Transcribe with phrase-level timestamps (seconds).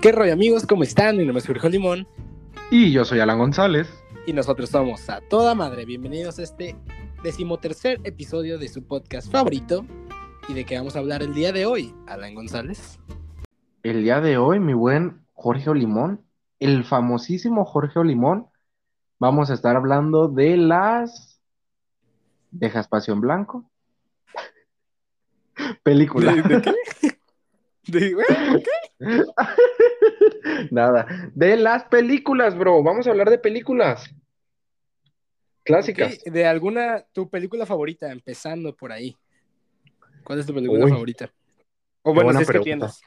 [0.00, 0.66] ¿Qué rollo amigos?
[0.66, 1.16] ¿Cómo están?
[1.16, 2.06] Mi nombre es Jorge Limón
[2.70, 3.88] Y yo soy Alan González.
[4.26, 5.84] y nosotros somos a toda madre.
[5.84, 6.76] Bienvenidos a este
[7.22, 9.84] decimotercer episodio de su podcast favorito.
[10.48, 12.98] ¿Y de qué vamos a hablar el día de hoy, Alan González?
[13.82, 16.24] El día de hoy, mi buen Jorge Olimón,
[16.60, 18.46] el famosísimo Jorge Olimón,
[19.18, 21.40] vamos a estar hablando de las.
[22.50, 23.70] Deja espacio en blanco.
[25.82, 26.32] Película.
[26.34, 26.74] ¿De qué?
[27.86, 28.70] ¿De, güey, qué?
[30.70, 31.30] Nada.
[31.34, 32.82] De las películas, bro.
[32.82, 34.10] Vamos a hablar de películas.
[35.64, 36.22] Clásicas.
[36.24, 39.16] De alguna, tu película favorita, empezando por ahí.
[40.22, 40.90] ¿Cuál es tu película Uy.
[40.90, 41.32] favorita?
[42.02, 43.00] O bueno, si es que tienes.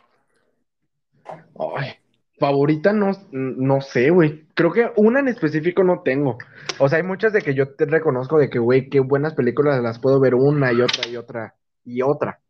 [1.25, 1.93] Ay,
[2.37, 4.45] favorita no, no sé, güey.
[4.55, 6.37] Creo que una en específico no tengo.
[6.79, 9.81] O sea, hay muchas de que yo te reconozco de que, güey, qué buenas películas
[9.81, 12.41] las puedo ver una y otra y otra y otra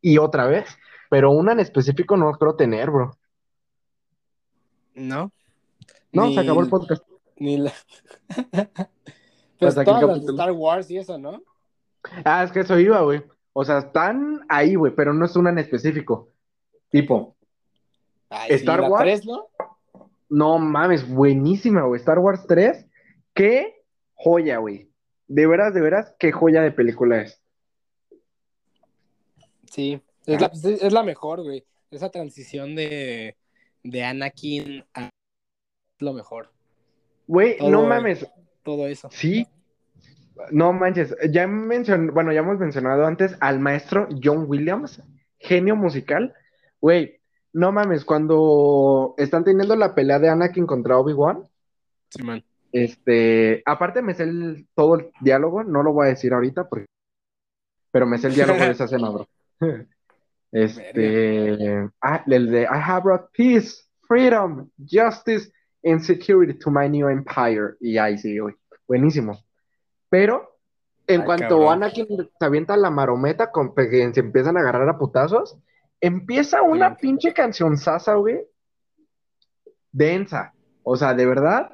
[0.00, 0.64] y otra vez.
[1.12, 3.14] Pero una en específico no creo tener, bro.
[4.94, 5.30] ¿No?
[6.10, 7.06] No, Ni- se acabó el podcast.
[7.36, 7.70] Ni la...
[9.58, 10.24] pues Hasta todas las.
[10.26, 11.42] Star Wars y eso, ¿no?
[12.24, 13.22] Ah, es que eso iba, güey.
[13.52, 16.30] O sea, están ahí, güey, pero no es una en específico.
[16.88, 17.36] Tipo,
[18.30, 19.02] Ay, Star sí, la Wars.
[19.02, 19.48] tres, ¿no?
[20.30, 22.00] no mames, buenísima, güey.
[22.00, 22.86] Star Wars 3,
[23.34, 24.90] qué joya, güey.
[25.26, 27.38] De veras, de veras, qué joya de película es.
[29.70, 30.50] Sí, es la,
[30.86, 31.64] es la mejor, güey.
[31.90, 33.36] Esa transición de,
[33.82, 35.10] de Anakin a
[35.98, 36.50] lo mejor.
[37.26, 38.26] Güey, Todo, no mames,
[38.62, 39.08] Todo eso.
[39.12, 39.46] Sí.
[40.50, 42.12] No manches, ya mencion...
[42.14, 45.02] bueno, ya hemos mencionado antes al maestro John Williams,
[45.38, 46.34] genio musical.
[46.80, 47.20] Güey,
[47.52, 51.46] no mames, cuando están teniendo la pelea de Anakin contra Obi-Wan,
[52.08, 52.42] Sí, man.
[52.72, 56.86] este, aparte me sé el- todo el diálogo, no lo voy a decir ahorita, porque...
[57.90, 59.28] pero me sé el diálogo de esa escena, bro.
[60.52, 65.50] Este, ah, el de I have brought peace, freedom, justice
[65.82, 67.74] and security to my new empire.
[67.80, 68.54] Y ahí sí, güey.
[68.86, 69.38] Buenísimo.
[70.10, 70.58] Pero
[71.06, 71.72] en Ay, cuanto cabrón.
[71.82, 72.06] Anakin
[72.38, 75.56] se avienta la marometa con que se empiezan a agarrar a putazos,
[76.00, 78.40] empieza una pinche canción sasa, güey.
[79.90, 80.52] Densa.
[80.82, 81.70] O sea, de verdad,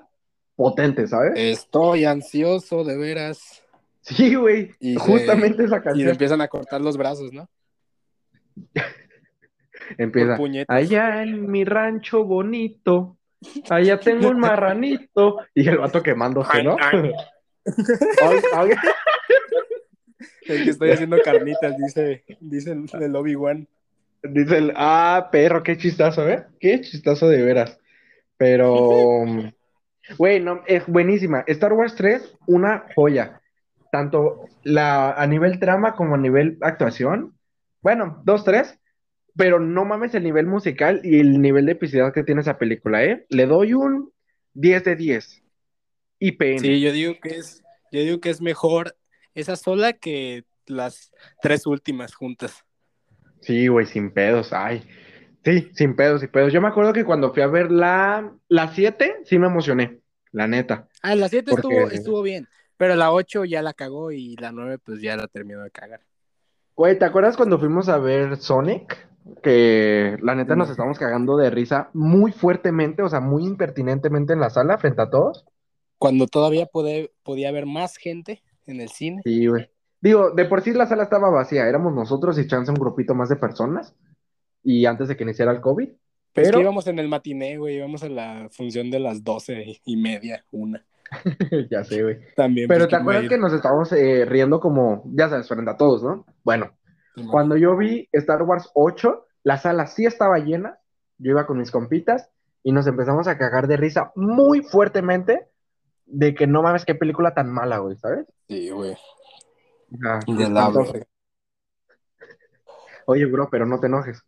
[0.55, 1.33] potente, ¿sabes?
[1.37, 3.63] Estoy ansioso, de veras.
[4.03, 4.75] Sí, güey.
[4.81, 7.49] Y se- Justamente esa Y le canción empiezan a cortar los brazos, ¿no?
[9.99, 10.39] empieza.
[10.69, 13.17] Allá en mi rancho bonito,
[13.69, 15.39] allá tengo un marranito.
[15.55, 16.77] Y el vato quemándose, ¿no?
[16.81, 17.13] Ay,
[18.23, 18.71] Ay, ay.
[20.49, 23.69] El que estoy haciendo carnitas, dice, dice el, el Obi-Wan.
[24.23, 26.47] Dice el, ah, perro, qué chistazo, ¿eh?
[26.59, 27.79] Qué chistazo de veras.
[28.39, 29.25] Pero,
[30.17, 31.45] güey, no, es buenísima.
[31.47, 33.43] Star Wars 3, una joya.
[33.93, 37.35] Tanto la, a nivel trama como a nivel actuación.
[37.81, 38.79] Bueno, 2, 3.
[39.37, 43.05] Pero no mames el nivel musical y el nivel de epicidad que tiene esa película,
[43.05, 43.25] ¿eh?
[43.29, 44.13] Le doy un
[44.55, 45.43] 10 de 10.
[46.19, 46.59] IPN.
[46.59, 47.63] Sí, yo digo que es,
[47.93, 48.97] yo digo que es mejor
[49.35, 52.65] esa sola que las tres últimas juntas.
[53.41, 54.83] Sí, güey, sin pedos, ay.
[55.45, 56.53] Sí, sin pedos, sin pedos.
[56.53, 60.01] Yo me acuerdo que cuando fui a ver la, la 7, sí me emocioné,
[60.33, 60.89] la neta.
[61.01, 64.51] Ah, la 7 Porque- estuvo, estuvo bien, pero la 8 ya la cagó y la
[64.51, 66.01] 9 pues ya la terminó de cagar.
[66.79, 69.09] Güey, ¿te acuerdas cuando fuimos a ver Sonic?
[69.43, 74.39] Que la neta nos estábamos cagando de risa muy fuertemente, o sea, muy impertinentemente en
[74.39, 75.45] la sala frente a todos.
[75.99, 79.23] Cuando todavía puede- podía haber más gente en el cine.
[79.25, 79.69] Sí, güey.
[80.01, 83.29] Digo, de por sí la sala estaba vacía, éramos nosotros y chance un grupito más
[83.29, 83.97] de personas.
[84.63, 85.89] Y antes de que iniciara el COVID.
[85.89, 85.97] Pero...
[85.97, 89.81] Es Pero, que íbamos en el matiné, güey, íbamos a la función de las 12
[89.85, 90.87] y media, una.
[91.71, 92.19] ya sé, güey.
[92.35, 92.69] También.
[92.69, 93.29] Pero ¿te ¿quién va a acuerdas ir?
[93.31, 96.25] que nos estábamos eh, riendo como, ya sabes, frente a todos, ¿no?
[96.45, 96.73] Bueno.
[97.33, 100.79] Cuando yo vi Star Wars 8, la sala sí estaba llena,
[101.19, 102.31] yo iba con mis compitas
[102.63, 105.49] y nos empezamos a cagar de risa muy fuertemente
[106.07, 108.27] de que no mames qué película tan mala, güey, ¿sabes?
[108.47, 108.97] Sí, güey.
[109.91, 110.21] Verga.
[113.07, 114.23] Oye, bro, pero no te enojes.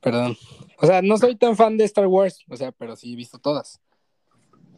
[0.00, 0.36] Perdón.
[0.78, 3.38] O sea, no soy tan fan de Star Wars, o sea, pero sí he visto
[3.38, 3.80] todas.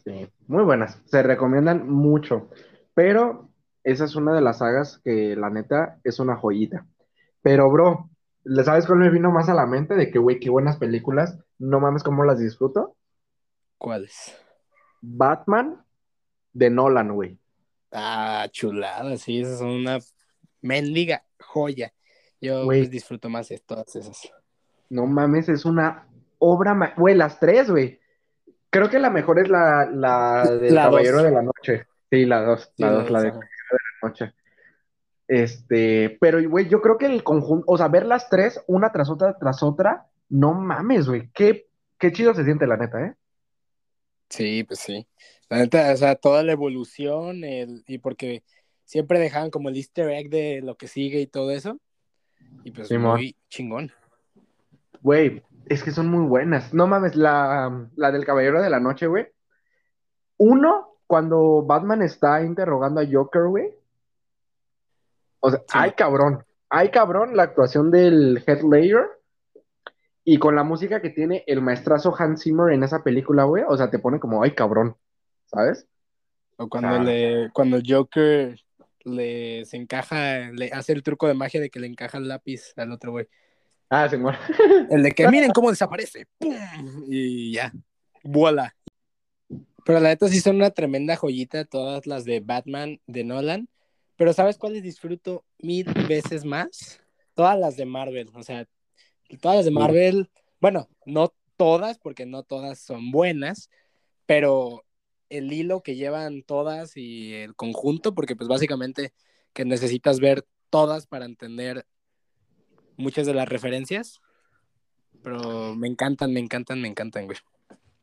[0.03, 2.49] Sí, muy buenas, se recomiendan mucho,
[2.93, 3.49] pero
[3.83, 6.85] esa es una de las sagas que la neta es una joyita.
[7.41, 8.09] Pero, bro,
[8.43, 9.95] ¿le sabes cuál me vino más a la mente?
[9.95, 12.95] De que, güey, qué buenas películas, no mames cómo las disfruto.
[13.77, 14.35] ¿Cuáles?
[15.01, 15.83] Batman
[16.53, 17.37] de Nolan, güey.
[17.91, 19.99] Ah, chulada, sí, esas son una
[20.61, 21.93] mendiga joya.
[22.41, 24.31] Yo pues, disfruto más de todas esas.
[24.89, 26.07] No mames, es una
[26.39, 27.98] obra, ma- güey, las tres, güey.
[28.69, 31.23] Creo que la mejor es la, la del La Caballero dos.
[31.25, 31.85] de la Noche.
[32.11, 33.39] Sí, la dos, la Sí, dos, la de esa.
[34.03, 34.33] noche.
[35.27, 39.09] Este, pero, güey, yo creo que el conjunto, o sea, ver las tres, una tras
[39.09, 41.67] otra, tras otra, no mames, güey, qué
[41.99, 43.15] qué chido se siente la neta, ¿eh?
[44.29, 45.07] Sí, pues sí.
[45.49, 48.43] La neta, o sea, toda la evolución el, y porque
[48.85, 51.77] siempre dejaban como el easter egg de lo que sigue y todo eso.
[52.63, 53.17] Y pues Simón.
[53.17, 53.91] muy chingón.
[55.01, 56.73] Güey, es que son muy buenas.
[56.73, 59.27] No mames, la, la del Caballero de la Noche, güey.
[60.37, 63.73] Uno, cuando Batman está interrogando a Joker, güey.
[65.39, 65.65] O sea, Sí.
[65.73, 69.07] ay cabrón, ay cabrón la actuación del Heath Ledger
[70.25, 73.63] y con la música que tiene el maestrazo Hans Zimmer en esa película, güey.
[73.67, 74.95] O sea, te pone como, ay cabrón,
[75.45, 75.87] ¿sabes?
[76.57, 76.99] O cuando Ah.
[77.03, 78.59] le, cuando Joker
[79.05, 82.73] le se encaja, le hace el truco de magia de que le encaja el lápiz
[82.77, 83.27] al otro güey.
[83.89, 84.37] Ah, se muere.
[84.89, 86.27] El de que miren cómo desaparece.
[86.37, 86.53] ¡Pum!
[87.09, 87.73] Y ya.
[88.23, 88.75] Vuela.
[89.85, 93.69] Pero la neta sí son una tremenda joyita todas las de Batman de Nolan.
[94.15, 97.01] Pero ¿sabes cuáles disfruto mil veces más?
[97.33, 98.29] Todas las de Marvel.
[98.35, 98.67] O sea,
[99.41, 100.29] todas las de Marvel.
[100.59, 103.69] Bueno, no todas, porque no todas son buenas.
[104.25, 104.85] Pero
[105.29, 109.13] el hilo que llevan todas y el conjunto, porque pues básicamente
[109.53, 111.85] que necesitas ver todas para entender
[112.99, 114.21] muchas de las referencias.
[115.23, 117.37] Pero me encantan, me encantan, me encantan, güey.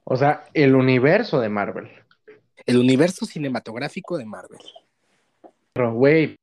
[0.04, 1.90] O sea, el universo de Marvel.
[2.64, 4.60] El universo cinematográfico de Marvel.
[5.72, 6.36] Pero, güey.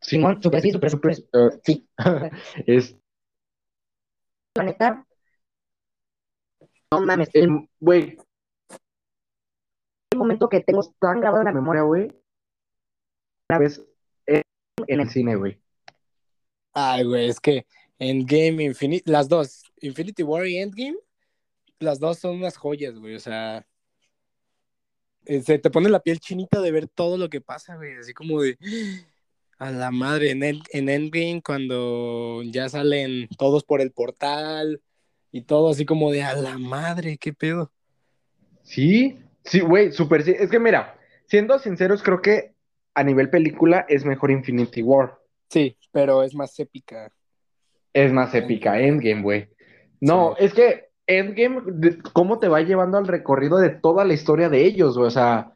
[0.00, 1.16] Simón, súper sí, súper, súper.
[1.64, 1.88] Sí.
[2.66, 2.96] es,
[4.56, 5.06] La neta.
[6.92, 8.16] No mames, el- güey,
[10.12, 12.12] el momento que tengo tan grabado en la memoria, güey.
[13.50, 13.84] Una vez
[14.26, 15.60] en el cine, güey.
[16.78, 17.64] Ay, güey, es que
[17.98, 20.98] Endgame, Infinity, las dos, Infinity War y Endgame,
[21.78, 23.14] las dos son unas joyas, güey.
[23.14, 23.66] O sea,
[25.24, 27.96] eh, se te pone la piel chinita de ver todo lo que pasa, güey.
[27.96, 28.58] Así como de
[29.58, 34.82] a la madre en, End- en Endgame cuando ya salen todos por el portal
[35.32, 37.72] y todo así como de a la madre, qué pedo.
[38.64, 40.34] Sí, sí, güey, súper sí.
[40.38, 42.54] Es que mira, siendo sinceros, creo que
[42.92, 45.18] a nivel película es mejor Infinity War.
[45.48, 47.10] Sí, pero es más épica.
[47.94, 49.48] Es más épica Endgame, güey.
[49.98, 51.62] No, es que Endgame,
[52.12, 55.06] ¿cómo te va llevando al recorrido de toda la historia de ellos, güey?
[55.06, 55.54] O sea,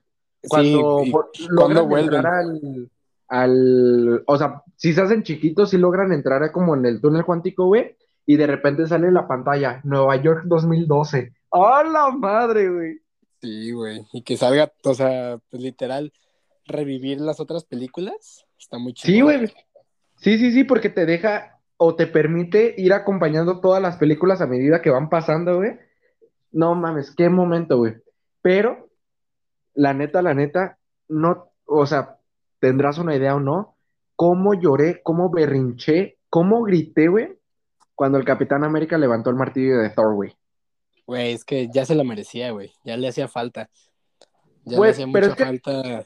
[0.48, 2.24] cuando sí, y por- cuando vuelven.
[2.24, 2.90] al,
[3.28, 7.26] al, o sea, si se hacen chiquitos, sí logran entrar a como en el túnel
[7.26, 7.94] cuántico, güey,
[8.24, 11.34] y de repente sale la pantalla, Nueva York 2012.
[11.50, 12.98] ¡A la madre, güey!
[13.42, 14.06] Sí, güey.
[14.14, 16.14] Y que salga, o sea, pues literal,
[16.64, 18.46] revivir las otras películas.
[18.58, 19.12] Está muy chido.
[19.14, 19.52] Sí, güey.
[20.20, 24.46] Sí, sí, sí, porque te deja o te permite ir acompañando todas las películas a
[24.46, 25.72] medida que van pasando, güey.
[26.52, 27.94] No mames, qué momento, güey.
[28.42, 28.90] Pero,
[29.74, 30.78] la neta, la neta,
[31.08, 32.18] no, o sea,
[32.58, 33.76] tendrás una idea o no,
[34.14, 37.38] cómo lloré, cómo berrinché, cómo grité, güey,
[37.94, 40.36] cuando el Capitán América levantó el martillo de Thor, güey.
[41.06, 42.70] Güey, es que ya se lo merecía, güey.
[42.84, 43.70] Ya le hacía falta.
[44.64, 46.04] Ya le hacía mucha es que- falta.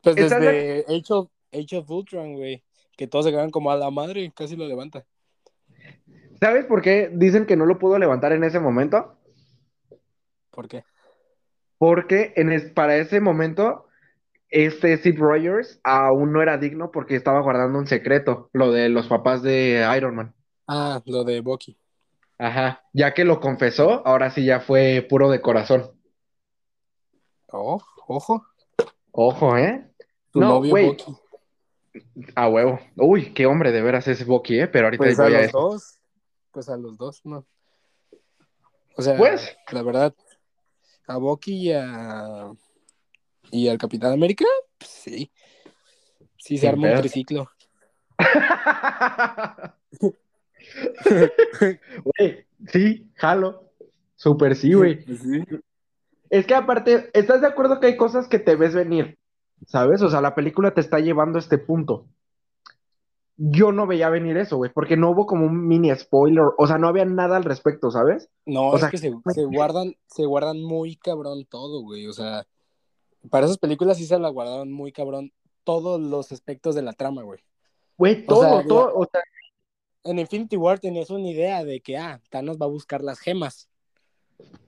[0.00, 2.62] Pues es la- desde Age of, Age of Ultron, güey.
[2.98, 5.06] Que todos se quedan como a la madre, casi lo levanta.
[6.40, 9.16] ¿Sabes por qué dicen que no lo pudo levantar en ese momento?
[10.50, 10.84] ¿Por qué?
[11.78, 13.86] Porque en es- para ese momento,
[14.50, 19.06] este Steve Rogers aún no era digno porque estaba guardando un secreto, lo de los
[19.08, 20.34] papás de Iron Man.
[20.66, 21.78] Ah, lo de Bucky.
[22.38, 25.90] Ajá, ya que lo confesó, ahora sí ya fue puro de corazón.
[27.52, 28.42] Oh, ojo.
[29.12, 29.84] Ojo, ¿eh?
[30.32, 30.74] Tu No, novio.
[30.76, 31.16] Bucky.
[32.34, 32.80] A huevo.
[32.96, 34.68] Uy, qué hombre de veras es Bucky, ¿eh?
[34.68, 36.00] Pero ahorita Pues a voy a los dos.
[36.50, 37.46] Pues a los dos, ¿no?
[38.96, 39.56] O sea, Pues.
[39.70, 40.14] la verdad,
[41.06, 42.50] a Bucky y a.
[43.50, 44.44] ¿Y al Capitán América?
[44.76, 45.30] Pues sí.
[46.36, 47.50] Sí, se Sin arma un triciclo.
[52.04, 53.72] Güey, sí, jalo.
[54.16, 55.04] Súper sí, güey.
[55.06, 55.44] Pues sí.
[56.30, 59.17] Es que aparte, ¿estás de acuerdo que hay cosas que te ves venir?
[59.66, 60.02] ¿Sabes?
[60.02, 62.06] O sea, la película te está llevando a este punto.
[63.36, 66.76] Yo no veía venir eso, güey, porque no hubo como un mini spoiler, o sea,
[66.76, 68.28] no había nada al respecto, ¿sabes?
[68.44, 72.08] No, O es sea, que se, se guardan, se guardan muy cabrón todo, güey.
[72.08, 72.46] O sea,
[73.30, 77.22] para esas películas sí se la guardaron muy cabrón todos los aspectos de la trama,
[77.22, 77.40] güey.
[77.96, 79.20] Güey, O todo, sea, todo, o sea,
[80.04, 83.68] En Infinity War tenías una idea de que, ah, Thanos va a buscar las gemas.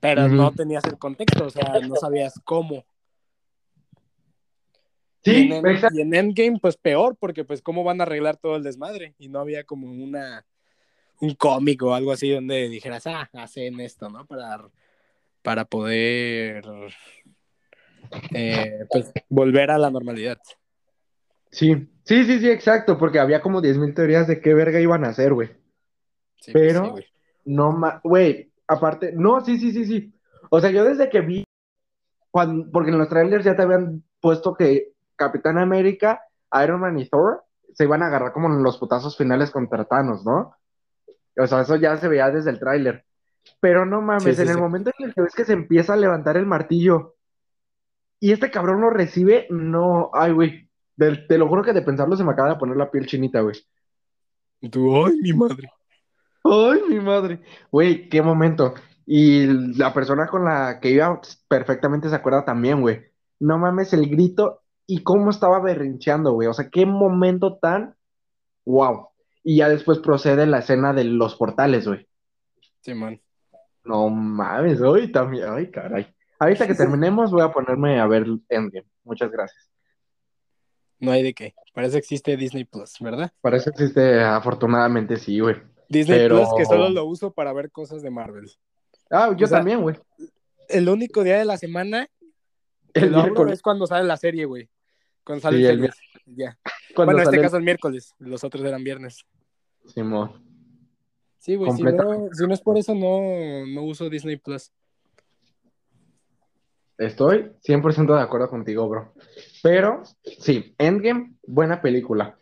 [0.00, 2.84] Pero no tenías el contexto, o sea, no sabías cómo.
[5.22, 8.56] Sí, y, en, y en Endgame, pues peor, porque pues cómo van a arreglar todo
[8.56, 9.14] el desmadre.
[9.18, 10.44] Y no había como una
[11.20, 14.24] un cómic o algo así donde dijeras, ah, hacen esto, ¿no?
[14.26, 14.58] Para,
[15.42, 16.64] para poder
[18.34, 20.38] eh, pues, volver a la normalidad.
[21.50, 25.08] Sí, sí, sí, sí, exacto, porque había como 10.000 teorías de qué verga iban a
[25.08, 25.48] hacer, güey.
[26.40, 27.04] Sí, pues, Pero- sí, güey.
[27.42, 30.12] No ma, güey, aparte, no, sí, sí, sí, sí.
[30.50, 31.44] O sea, yo desde que vi,
[32.30, 36.22] cuando, porque en los trailers ya te habían puesto que Capitán América,
[36.64, 40.24] Iron Man y Thor se iban a agarrar como en los putazos finales contra Thanos,
[40.24, 40.56] ¿no?
[41.38, 43.04] O sea, eso ya se veía desde el tráiler.
[43.60, 44.60] Pero no mames, Sí, sí, en el sí.
[44.60, 47.16] momento en el que ves que se empieza a levantar el martillo
[48.18, 50.68] y este cabrón lo recibe, no, ay, güey.
[50.96, 53.56] Te lo juro que de pensarlo se me acaba de poner la piel chinita, güey.
[54.60, 55.70] Y tú, ay, mi madre.
[56.44, 57.40] Ay, mi madre.
[57.70, 58.74] Güey, qué momento.
[59.06, 59.46] Y
[59.78, 63.00] la persona con la que iba perfectamente se acuerda también, güey.
[63.38, 66.48] No mames el grito y cómo estaba berrincheando, güey.
[66.48, 67.94] O sea, qué momento tan
[68.64, 69.08] wow.
[69.44, 72.06] Y ya después procede la escena de los portales, güey.
[72.80, 73.20] Simón.
[73.84, 75.44] No mames, hoy también.
[75.48, 76.06] Ay, caray.
[76.38, 78.86] Ahorita que terminemos voy a ponerme a ver Endgame.
[79.04, 79.70] Muchas gracias.
[80.98, 81.54] No hay de qué.
[81.72, 83.32] Para eso existe Disney Plus, ¿verdad?
[83.40, 85.56] Para eso existe, afortunadamente, sí, güey.
[85.88, 88.50] Disney Pero- Plus que solo lo uso para ver cosas de Marvel.
[89.10, 89.96] Ah, yo O sea, también, güey.
[90.68, 92.08] El único día de la semana
[92.92, 93.54] que El miércoles.
[93.54, 94.68] es cuando sale la serie, güey.
[95.40, 95.90] Sale Sí, el.
[96.26, 96.58] Ya.
[96.96, 98.14] Bueno, en este caso el miércoles.
[98.18, 99.24] Los otros eran viernes.
[99.86, 100.42] Simón.
[101.38, 101.70] Sí, güey.
[101.70, 102.28] Si Completamente.
[102.28, 104.72] no, si no es por eso, no, no uso Disney Plus.
[106.98, 109.14] Estoy 100% de acuerdo contigo, bro.
[109.62, 112.38] Pero, sí, Endgame, buena película.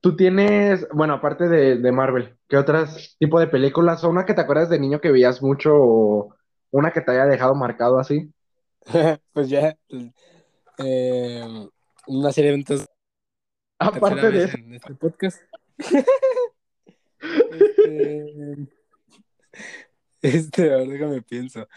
[0.00, 4.02] Tú tienes, bueno, aparte de, de Marvel, ¿qué otras tipo de películas?
[4.04, 6.34] ¿O una que te acuerdas de niño que veías mucho o
[6.72, 8.30] una que te haya dejado marcado así?
[9.32, 9.76] pues ya.
[10.78, 11.68] eh,
[12.06, 12.86] una serie de eventos.
[13.78, 15.42] Aparte de eso, en este podcast.
[17.50, 18.68] este,
[20.22, 21.68] este, a ver, déjame pienso.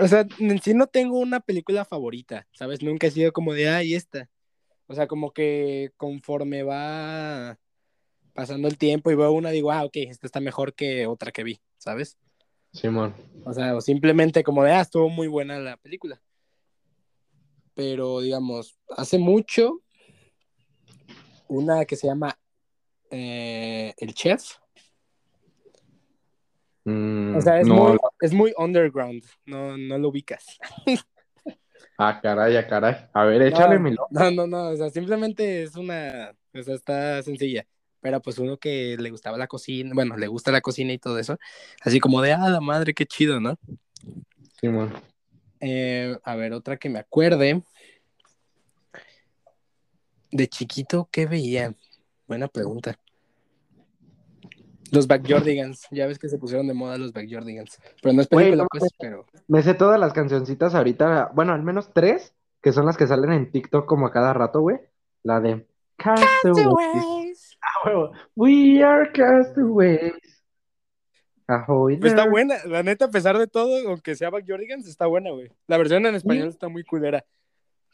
[0.00, 2.82] O sea, en sí no tengo una película favorita, ¿sabes?
[2.82, 4.28] Nunca he sido como de, ay, esta.
[4.86, 7.58] O sea, como que conforme va
[8.34, 11.44] pasando el tiempo y veo una, digo, ah, ok, esta está mejor que otra que
[11.44, 12.18] vi, ¿sabes?
[12.72, 13.14] Simón.
[13.44, 16.20] O sea, o simplemente como de, ah, estuvo muy buena la película.
[17.74, 19.82] Pero, digamos, hace mucho,
[21.48, 22.38] una que se llama
[23.10, 24.56] eh, El Chef.
[26.84, 30.58] Mm, O sea, es, no, muy, es muy underground, no, no lo ubicas.
[31.98, 33.06] ah, caray, ah, caray.
[33.12, 36.74] A ver, échale no, mi no, no, no, o sea, simplemente es una, o sea,
[36.74, 37.66] está sencilla.
[38.00, 41.18] Pero pues uno que le gustaba la cocina, bueno, le gusta la cocina y todo
[41.18, 41.38] eso,
[41.80, 43.58] así como de, ah, la madre, qué chido, ¿no?
[44.60, 44.92] Simón.
[45.66, 47.62] Eh, a ver, otra que me acuerde.
[50.30, 51.74] De chiquito, ¿qué veía?
[52.28, 52.98] Buena pregunta.
[54.92, 57.78] Los Backyardigans, ya ves que se pusieron de moda los Backyardigans.
[58.02, 58.92] Pero no es película, no pues, mames.
[58.98, 59.26] pero.
[59.48, 63.32] Me sé todas las cancioncitas ahorita, bueno, al menos tres, que son las que salen
[63.32, 64.76] en TikTok como a cada rato, güey.
[65.22, 65.66] La de
[65.96, 67.56] Castaways.
[67.62, 68.12] Ah, huevo.
[68.36, 70.33] We are castaways.
[71.46, 75.30] Pues está buena, la neta, a pesar de todo, aunque sea Back Jordigans, está buena,
[75.30, 75.50] güey.
[75.66, 77.24] La versión en español está muy culera,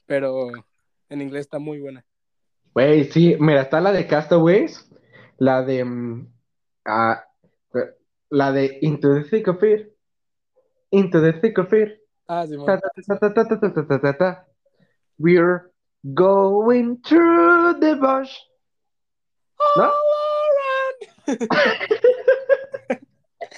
[0.06, 0.50] pero
[1.08, 2.04] en inglés está muy buena.
[2.74, 4.88] Güey, sí, mira, está la de Castaways,
[5.38, 5.84] la de.
[8.32, 9.90] La de Into the Thick of Fear.
[10.92, 11.98] Into the Thick of Fear.
[12.28, 12.56] Ah, sí,
[15.18, 15.72] We're
[16.14, 18.32] going through the bush.
[19.76, 19.92] All ¿No?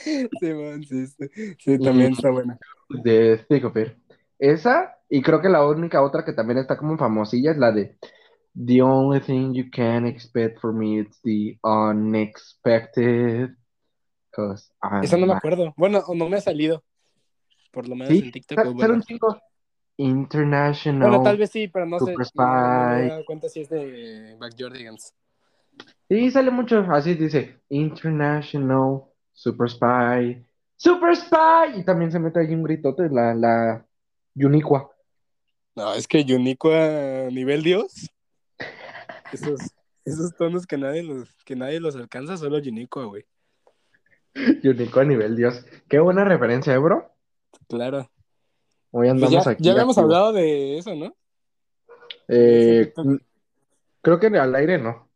[0.04, 1.28] Sí, man, sí, sí,
[1.58, 2.58] sí, también está buena.
[2.88, 3.92] De Thick of It.
[4.38, 7.96] Esa, y creo que la única otra que también está como famosilla es la de
[8.54, 13.50] The only thing you can expect from me is the unexpected.
[15.02, 15.72] Esa no me acuerdo.
[15.76, 16.82] Bueno, o no me ha salido.
[17.70, 18.74] Por lo menos Sí, en TikTok.
[18.74, 18.94] bueno.
[18.94, 19.40] un chingo.
[19.96, 21.08] International.
[21.08, 22.12] Bueno, tal vez sí, pero no sé.
[22.12, 25.14] No, no me he dado cuenta si es de Backyardigans.
[26.08, 26.80] Sí, sale mucho.
[26.90, 27.60] Así dice.
[27.68, 30.44] International Super Spy.
[30.76, 31.78] Super Spy.
[31.80, 33.86] Y también se mete ahí un gritote, la, la
[34.34, 34.90] Uniqua.
[35.74, 38.10] No, es que Uniqua nivel Dios.
[39.32, 39.60] Esos,
[40.04, 43.24] esos tonos que nadie los, que nadie los alcanza, solo Uniqua, güey.
[44.62, 45.64] Uniqua a nivel Dios.
[45.88, 47.10] Qué buena referencia, ¿eh, bro?
[47.68, 48.10] Claro.
[48.90, 49.64] Hoy Pues andamos ya, aquí.
[49.64, 50.14] ya habíamos activos.
[50.16, 51.16] hablado de eso, ¿no?
[52.28, 52.92] Eh,
[54.02, 55.08] creo que al aire no.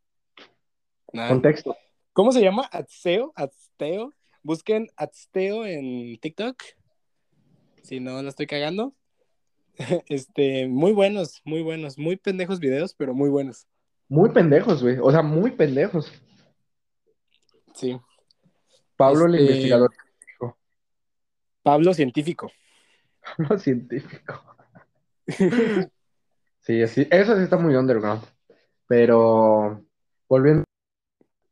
[1.12, 1.28] Nada.
[1.28, 1.76] Contexto.
[2.12, 2.66] ¿Cómo se llama?
[2.72, 3.32] Atsteo,
[3.76, 4.12] Atsteo.
[4.42, 6.56] Busquen Atsteo en TikTok.
[7.82, 8.94] Si no la estoy cagando.
[10.08, 13.66] Este, muy buenos, muy buenos, muy pendejos videos, pero muy buenos.
[14.08, 14.96] Muy pendejos, güey.
[15.02, 16.10] O sea, muy pendejos.
[17.74, 17.98] Sí.
[18.96, 19.90] Pablo, el Este- investigador
[21.62, 22.50] Pablo científico.
[23.36, 24.42] no científico.
[26.60, 28.22] Sí, sí, eso sí está muy underground.
[28.86, 29.84] Pero
[30.28, 30.64] volviendo.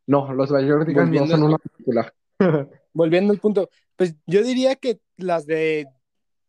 [0.06, 2.12] No, los Backyardigans no son una película.
[2.92, 5.86] volviendo al punto, pues yo diría que las de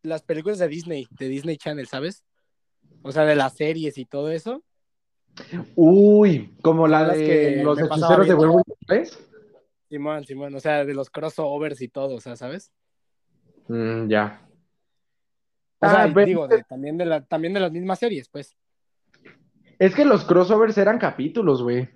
[0.02, 2.24] las películas de Disney, de Disney Channel, ¿sabes?
[3.02, 4.62] O sea, de las series y todo eso.
[5.74, 8.34] Uy, como la Las de que los hechiceros de.
[8.34, 9.12] Waverly Place.
[9.88, 12.72] Simón, Simón, o sea, de los crossovers y todo, o sea, ¿sabes?
[13.68, 14.42] Mm, ya.
[15.78, 18.56] O sea, Ah, pero- digo, de- también, de la, también de las mismas series, pues.
[19.78, 21.88] Es que los crossovers eran capítulos, güey.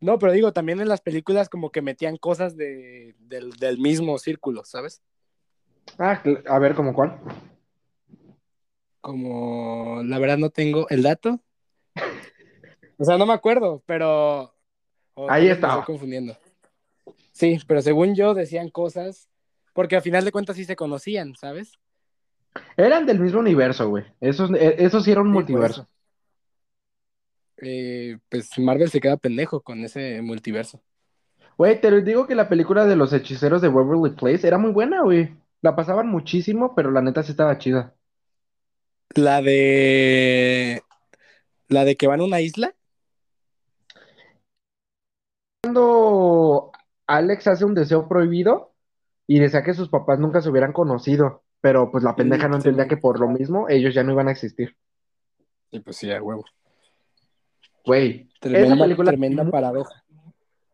[0.00, 4.18] No, pero digo, también en las películas como que metían cosas de, del, del mismo
[4.18, 5.02] círculo, ¿sabes?
[5.98, 7.18] Ah, a ver, ¿cómo cuál?
[9.00, 11.40] Como, la verdad no tengo el dato.
[12.98, 14.54] O sea, no me acuerdo, pero...
[15.28, 15.74] Ahí me estaba.
[15.80, 16.36] estoy confundiendo.
[17.32, 19.28] Sí, pero según yo decían cosas,
[19.72, 21.72] porque al final de cuentas sí se conocían, ¿sabes?
[22.76, 24.04] Eran del mismo universo, güey.
[24.20, 25.88] Esos, eh, esos sí era un Sí, multiverso.
[27.60, 30.80] Eh, pues Marvel se queda pendejo con ese multiverso.
[31.56, 35.02] Güey, te digo que la película de los hechiceros de Waverly Place era muy buena,
[35.02, 35.36] güey.
[35.60, 37.94] La pasaban muchísimo, pero la neta sí estaba chida.
[39.14, 40.82] La de...
[41.66, 42.74] La de que van a una isla.
[45.62, 46.70] Cuando
[47.08, 48.72] Alex hace un deseo prohibido
[49.26, 52.86] y desea que sus papás nunca se hubieran conocido, pero pues la pendeja no entendía
[52.86, 54.76] que por lo mismo ellos ya no iban a existir.
[55.72, 56.44] Y pues sí, a huevo.
[57.88, 60.04] Güey, esa Tremenda, película, tremenda paradoja.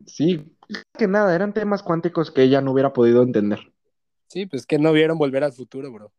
[0.05, 0.57] sí,
[0.97, 3.71] que nada, eran temas cuánticos que ella no hubiera podido entender.
[4.27, 6.11] Sí, pues que no vieron volver al futuro, bro.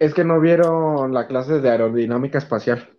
[0.00, 2.90] Es que no vieron la clase de aerodinámica espacial.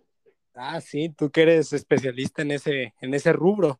[0.54, 3.78] Ah, sí, tú que eres especialista en ese, en ese rubro.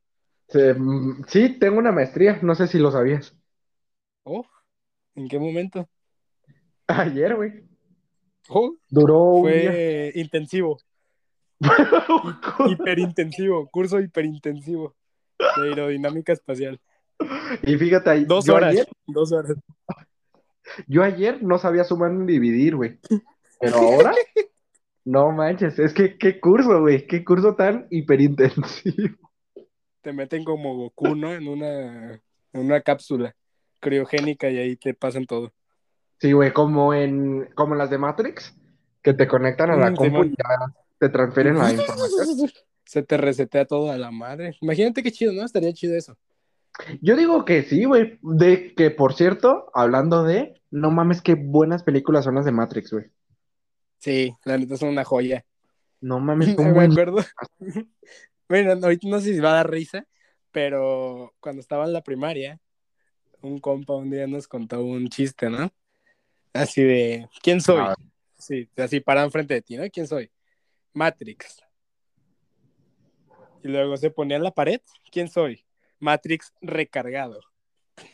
[1.29, 3.35] Sí, tengo una maestría, no sé si lo sabías.
[4.25, 4.45] Oh,
[5.15, 5.89] ¿en qué momento?
[6.89, 7.53] Ayer, güey.
[8.49, 9.73] Oh, Duró un día.
[9.73, 10.79] fue intensivo,
[12.71, 14.95] hiperintensivo, curso hiperintensivo
[15.39, 16.81] de aerodinámica espacial.
[17.63, 19.55] Y fíjate, ahí, Dos horas, ayer, dos horas.
[20.87, 22.99] yo ayer no sabía sumar ni dividir, güey.
[23.61, 24.15] Pero ahora,
[25.05, 29.17] no manches, es que qué curso, güey, qué curso tan hiperintensivo.
[30.03, 31.33] Te meten como Goku, ¿no?
[31.33, 32.21] En una, en
[32.53, 33.35] una cápsula
[33.81, 35.53] criogénica y ahí te pasan todo.
[36.19, 38.55] Sí, güey, como en, como en las de Matrix,
[39.03, 40.29] que te conectan a la Mm, compu Simón.
[40.33, 42.51] y ya te transfieren la información.
[42.85, 44.57] Se te resetea todo a la madre.
[44.61, 45.45] Imagínate qué chido, ¿no?
[45.45, 46.17] Estaría chido eso.
[47.01, 48.19] Yo digo que sí, güey.
[48.23, 52.93] De que, por cierto, hablando de, no mames, qué buenas películas son las de Matrix,
[52.93, 53.07] güey.
[53.99, 55.45] Sí, la neta son una joya.
[56.01, 57.19] No mames, son Me acuerdo.
[58.49, 60.07] Bueno, ahorita no sé si va a dar risa,
[60.53, 62.61] pero cuando estaba en la primaria,
[63.43, 65.73] un compa un día nos contó un chiste, ¿no?
[66.53, 67.81] Así de, ¿quién soy?
[67.81, 67.97] A ver.
[68.39, 69.83] Sí, así parado enfrente de ti, ¿no?
[69.91, 70.31] ¿Quién soy?
[70.97, 71.63] Matrix.
[73.63, 74.81] Y luego se ponía en la pared,
[75.13, 75.65] ¿quién soy?
[76.01, 77.41] Matrix recargado.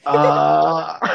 [0.05, 1.01] Ah.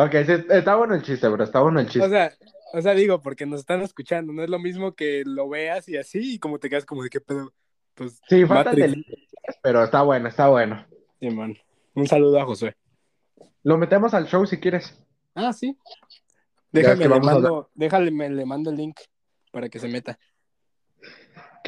[0.00, 1.42] Ok, sí, está bueno el chiste, bro.
[1.42, 2.08] Está bueno el O chiste.
[2.08, 2.32] sea,
[2.72, 5.96] o sea, digo, porque nos están escuchando, no es lo mismo que lo veas y
[5.96, 7.52] así, y como te quedas como de qué pedo.
[7.94, 9.04] Pues, Sí, falta el
[9.60, 10.86] pero está bueno, está bueno.
[11.18, 11.58] Simón.
[11.94, 12.76] Un saludo a Josué.
[13.64, 14.96] Lo metemos al show si quieres.
[15.34, 15.76] Ah, sí.
[16.70, 19.00] Déjame, le mando, déjale, me, le mando el link
[19.50, 20.16] para que se meta.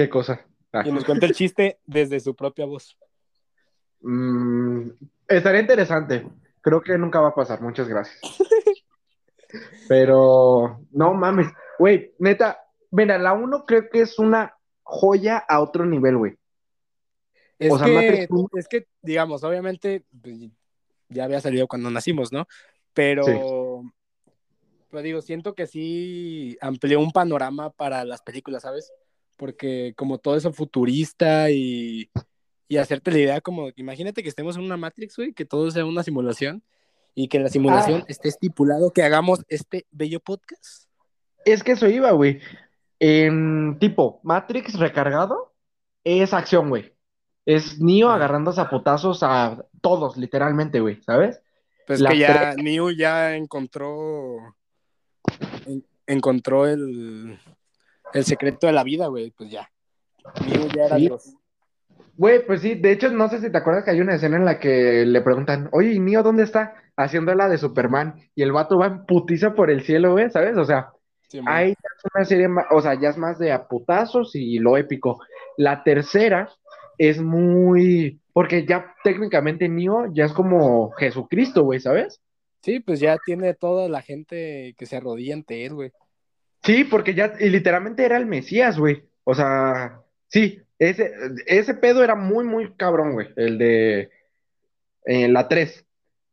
[0.00, 0.46] ¿Qué cosa?
[0.72, 0.82] Ah.
[0.82, 2.96] Y nos cuente el chiste desde su propia voz.
[4.00, 4.92] Mm,
[5.28, 6.26] estaría interesante.
[6.62, 7.60] Creo que nunca va a pasar.
[7.60, 8.18] Muchas gracias.
[9.90, 11.48] Pero, no mames.
[11.78, 16.38] Güey, neta, mira, la 1 creo que es una joya a otro nivel, güey.
[17.58, 20.48] Es O sea, que, Matrix es que, digamos, obviamente, pues,
[21.10, 22.46] ya había salido cuando nacimos, ¿no?
[22.94, 23.34] Pero, Sí.
[24.88, 28.90] pues digo, siento que sí amplió un panorama para las películas, ¿sabes?
[29.40, 32.10] Porque como todo eso futurista y,
[32.68, 35.86] y hacerte la idea como, imagínate que estemos en una Matrix, güey, que todo sea
[35.86, 36.62] una simulación
[37.14, 38.04] y que en la simulación Ah.
[38.06, 40.90] esté estipulado que hagamos este bello podcast.
[41.46, 42.40] Es que eso iba, güey.
[42.98, 45.54] En tipo, Matrix recargado
[46.04, 46.92] es acción, güey.
[47.46, 48.16] Es Neo Ah.
[48.16, 48.68] agarrándose a
[49.80, 51.40] todos, literalmente, güey, ¿sabes?
[51.86, 54.36] Pues La que ya Neo ya encontró
[55.66, 57.38] en- encontró el,
[58.12, 59.70] el secreto de la vida, güey, pues ya.
[60.46, 61.02] Neo ya era Sí.
[61.02, 61.34] Dios.
[62.16, 64.44] Güey, pues sí, de hecho, no sé si te acuerdas que hay una escena en
[64.44, 66.74] la que le preguntan, oye, ¿y Neo dónde está?
[66.96, 68.14] Haciendo la de Superman.
[68.34, 70.56] Y el vato va en putiza por el cielo, güey, ¿sabes?
[70.56, 70.92] O sea,
[71.30, 71.76] Sí, es
[72.12, 75.20] una serie más, o sea, ya es más de aputazos y lo épico.
[75.56, 76.50] La tercera
[76.98, 82.20] es muy, porque ya técnicamente Neo ya es como Jesucristo, güey, ¿sabes?
[82.62, 85.92] Sí, pues ya tiene toda la gente que se arrodilla ante él, güey.
[86.62, 89.04] Sí, porque ya, y literalmente era el Mesías, güey.
[89.24, 91.12] O sea, sí, ese,
[91.46, 93.28] ese pedo era muy, muy cabrón, güey.
[93.36, 94.10] El de,
[95.04, 95.86] eh, la 3.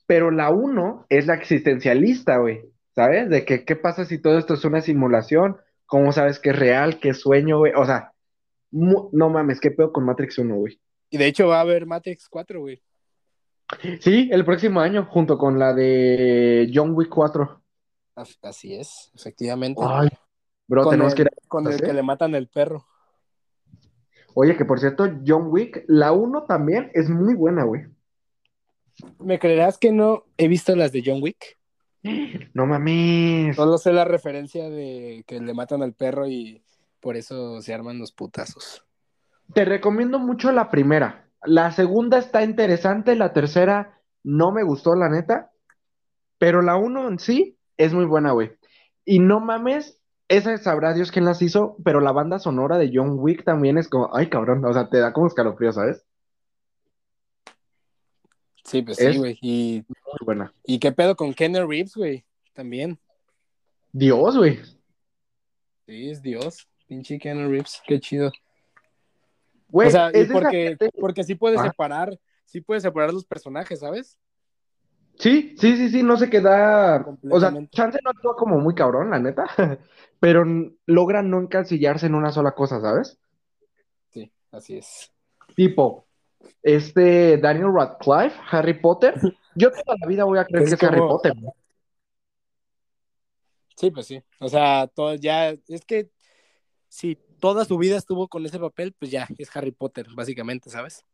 [0.05, 2.61] Pero la 1 es la existencialista, güey.
[2.95, 3.29] ¿Sabes?
[3.29, 6.99] De que qué pasa si todo esto es una simulación, cómo sabes que es real,
[6.99, 7.73] qué sueño, güey.
[7.75, 8.13] O sea,
[8.71, 10.79] no mames, qué pedo con Matrix 1, güey.
[11.09, 12.81] Y de hecho va a haber Matrix 4, güey.
[13.99, 17.56] Sí, el próximo año, junto con la de John Wick 4.
[18.17, 19.79] As- Así es, efectivamente.
[19.85, 20.09] Ay,
[20.67, 22.85] bro, con tenemos el, que ir a- con el que le matan el perro.
[24.33, 27.83] Oye, que por cierto, John Wick, la 1 también es muy buena, güey.
[29.19, 31.57] ¿Me creerás que no he visto las de John Wick?
[32.53, 33.55] No mames.
[33.55, 36.63] Solo sé la referencia de que le matan al perro y
[36.99, 38.83] por eso se arman los putazos.
[39.53, 41.29] Te recomiendo mucho la primera.
[41.43, 45.51] La segunda está interesante, la tercera no me gustó, la neta.
[46.39, 48.51] Pero la uno en sí es muy buena, güey.
[49.05, 53.15] Y no mames, esa sabrá Dios quién las hizo, pero la banda sonora de John
[53.19, 56.03] Wick también es como, ay cabrón, o sea, te da como escalofrío, ¿sabes?
[58.63, 59.37] Sí, pues Es- sí, güey.
[59.41, 60.53] Y, Muy buena.
[60.65, 62.25] ¿Y qué pedo con Kenny Reeves, güey?
[62.53, 62.99] También.
[63.93, 64.59] Dios, güey.
[65.85, 66.67] Sí, es Dios.
[66.87, 67.81] Pinche Kenny Reeves.
[67.87, 68.31] Qué chido.
[69.69, 71.63] Güey, o sea, es porque, porque sí puede Ah.
[71.63, 74.17] separar, sí puede separar los personajes, ¿sabes?
[75.19, 77.05] Sí, sí, sí, sí, no se queda.
[77.29, 77.53] O sea.
[77.71, 79.45] Chance no actúa como muy cabrón, la neta.
[80.19, 80.45] Pero
[80.85, 83.17] logra no encasillarse en una sola cosa, ¿sabes?
[84.09, 85.11] Sí, así es.
[85.55, 86.07] Tipo,
[86.61, 89.15] este Daniel Radcliffe, Harry Potter.
[89.55, 91.33] Yo toda la vida voy a creer Es que es Harry Potter.
[93.75, 94.21] Sí, pues sí.
[94.39, 96.09] O sea, todo ya, es que
[96.89, 101.05] si toda su vida estuvo con ese papel, pues ya, es Harry Potter, básicamente, ¿sabes?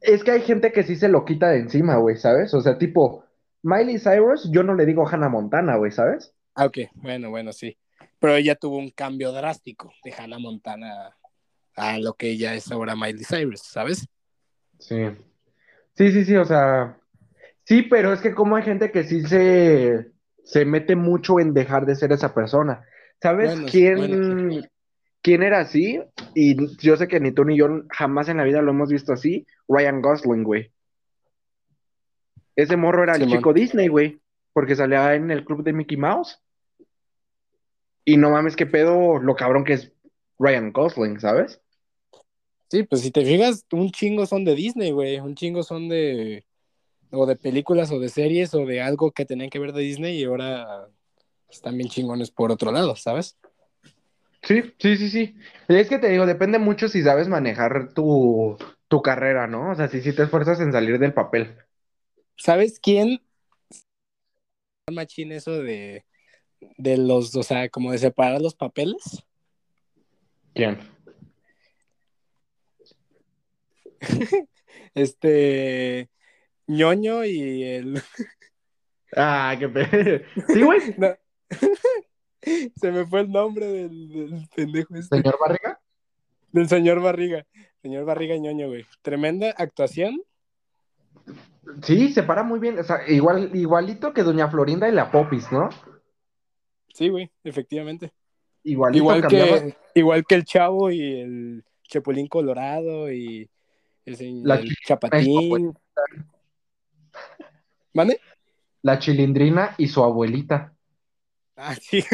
[0.00, 2.52] Es que hay gente que sí se lo quita de encima, güey, ¿sabes?
[2.54, 3.24] O sea, tipo,
[3.62, 6.34] Miley Cyrus, yo no le digo Hannah Montana, güey, ¿sabes?
[6.54, 7.76] Ah, ok, bueno, bueno, sí.
[8.18, 11.16] Pero ella tuvo un cambio drástico de Hannah Montana
[11.74, 14.06] a lo que ella es ahora Miley Cyrus, ¿sabes?
[14.78, 15.06] Sí.
[15.94, 16.98] Sí, sí, sí, o sea.
[17.64, 20.12] Sí, pero es que como hay gente que sí se,
[20.44, 22.84] se mete mucho en dejar de ser esa persona.
[23.20, 24.62] ¿Sabes Bueno, quién, bueno,
[25.26, 26.00] quién era así?
[26.36, 29.12] Y yo sé que ni tú ni yo jamás en la vida lo hemos visto
[29.12, 29.44] así.
[29.66, 30.70] Ryan Gosling, güey.
[32.54, 33.38] Ese morro era el Simón.
[33.38, 34.20] chico Disney, güey.
[34.52, 36.40] Porque salía en el club de Mickey Mouse.
[38.04, 39.92] Y no mames, qué pedo lo cabrón que es
[40.38, 41.60] Ryan Gosling, ¿sabes?
[42.70, 45.18] Sí, pues si te fijas, un chingo son de Disney, güey.
[45.18, 46.46] Un chingo son de.
[47.10, 50.20] O de películas o de series o de algo que tenían que ver de Disney
[50.20, 50.86] y ahora
[51.50, 53.36] están bien chingones por otro lado, ¿sabes?
[54.46, 55.34] Sí, sí, sí, sí.
[55.66, 58.56] Es que te digo, depende mucho si sabes manejar tu,
[58.86, 59.72] tu carrera, ¿no?
[59.72, 61.56] O sea, si, si te esfuerzas en salir del papel.
[62.36, 63.20] ¿Sabes quién?
[64.92, 66.04] Machín eso de,
[66.76, 69.24] de los, o sea, como de separar los papeles.
[70.54, 70.78] ¿Quién?
[74.94, 76.08] Este
[76.66, 78.02] ñoño y el
[79.14, 80.20] Ah, qué pedo.
[80.48, 80.80] Sí, güey.
[80.98, 81.16] No.
[82.76, 85.16] Se me fue el nombre del, del pendejo este.
[85.16, 85.80] Señor Barriga.
[86.52, 87.46] Del señor Barriga.
[87.82, 88.86] Señor Barriga ñoño, güey.
[89.02, 90.22] Tremenda actuación.
[91.82, 92.78] Sí, se para muy bien.
[92.78, 95.68] O sea, igual, igualito que Doña Florinda y la Popis, ¿no?
[96.94, 98.12] Sí, güey, efectivamente.
[98.62, 99.60] Igualito Igual cambiaba.
[99.60, 103.48] que, igual que el Chavo y el Chapulín Colorado y
[104.04, 105.76] el, La el Chapatín.
[107.92, 108.20] ¿Mande?
[108.82, 110.75] La chilindrina y su abuelita.
[111.56, 112.04] Ah, sí.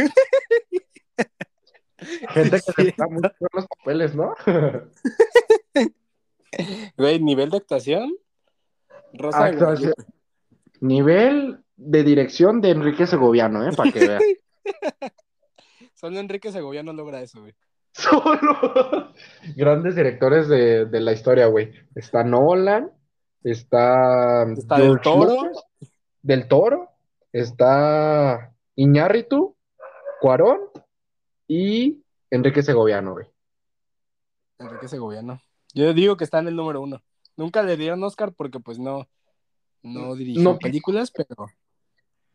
[2.29, 4.35] Gente que se para muy bien los papeles, ¿no?
[6.99, 8.15] Güey, nivel de actuación.
[9.15, 9.95] Rosa Actuación.
[9.97, 10.13] Guadalupe.
[10.81, 13.73] Nivel de dirección de Enrique Segoviano, ¿eh?
[13.75, 14.23] Para que veas.
[15.95, 17.55] Solo Enrique Segoviano logra eso, güey.
[17.93, 19.13] Solo
[19.57, 21.73] grandes directores de, de la historia, güey.
[21.95, 22.91] Está Nolan,
[23.43, 25.43] está, Está Del George Toro.
[25.45, 25.65] Lucas,
[26.21, 26.91] Del Toro,
[27.33, 29.57] está Iñárritu,
[30.21, 30.61] Cuarón
[31.49, 33.27] y Enrique Segoviano, güey.
[34.59, 35.41] Enrique Segoviano.
[35.75, 37.03] Yo digo que está en el número uno.
[37.37, 39.07] Nunca le dieron Oscar porque pues no,
[39.83, 40.59] no dirigió No.
[40.59, 41.47] películas, pero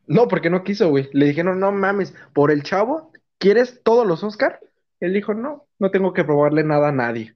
[0.07, 1.09] No, porque no quiso, güey.
[1.13, 4.59] Le dijeron, no mames, por el chavo, ¿quieres todos los Oscar?
[4.99, 7.35] Él dijo, no, no tengo que probarle nada a nadie.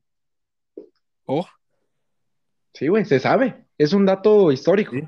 [1.26, 1.46] oh,
[2.74, 3.66] Sí, güey, se sabe.
[3.78, 4.94] Es un dato histórico.
[4.94, 5.04] Sí.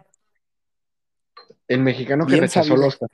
[1.68, 2.88] El mexicano que Bien rechazó el sabido.
[2.88, 3.10] Oscar.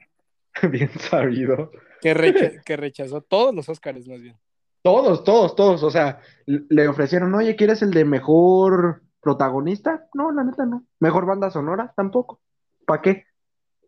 [0.72, 1.72] Bien sabido.
[2.02, 4.38] que, recha- que rechazó todos los Oscars más bien.
[4.82, 5.84] Todos, todos, todos.
[5.84, 10.08] O sea, le ofrecieron, oye, ¿quieres el de mejor protagonista?
[10.14, 10.86] No, la neta no.
[11.00, 11.94] ¿Mejor banda sonora?
[11.98, 12.42] Tampoco.
[12.86, 13.26] ¿Para qué?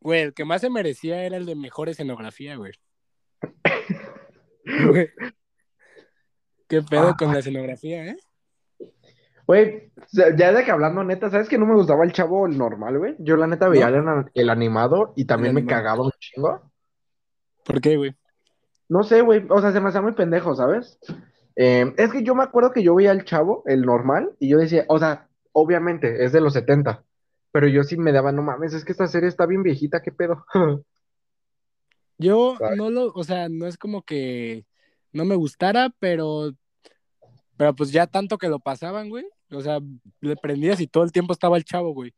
[0.01, 2.73] Güey, el que más se merecía era el de mejor escenografía, güey.
[4.65, 5.09] Güey.
[6.67, 7.15] ¿Qué pedo Ah.
[7.17, 8.17] con la escenografía, eh?
[9.47, 12.97] Güey, ya de que hablando neta, ¿sabes que no me gustaba el chavo el normal,
[12.97, 13.15] güey?
[13.19, 15.81] Yo la neta veía el, el animado y también me animado.
[15.81, 16.71] cagaba un chingo.
[17.65, 18.15] ¿Por qué, güey?
[18.89, 20.99] No sé, güey, o sea, se me hacía muy pendejo, ¿sabes?
[21.55, 24.57] Eh, es que yo me acuerdo que yo veía el chavo, el normal, y yo
[24.57, 27.03] decía, o sea, obviamente, es de los 70,
[27.51, 30.11] pero yo sí me daba, no mames, es que esta serie está bien viejita, ¿qué
[30.11, 30.45] pedo?
[32.17, 32.77] Yo ¿Sabes?
[32.77, 34.65] no lo, o sea, no es como que
[35.11, 36.51] no me gustara, pero,
[37.57, 39.25] pero pues ya tanto que lo pasaban, güey.
[39.51, 39.79] O sea,
[40.21, 42.13] le prendías y todo el tiempo estaba el chavo, güey.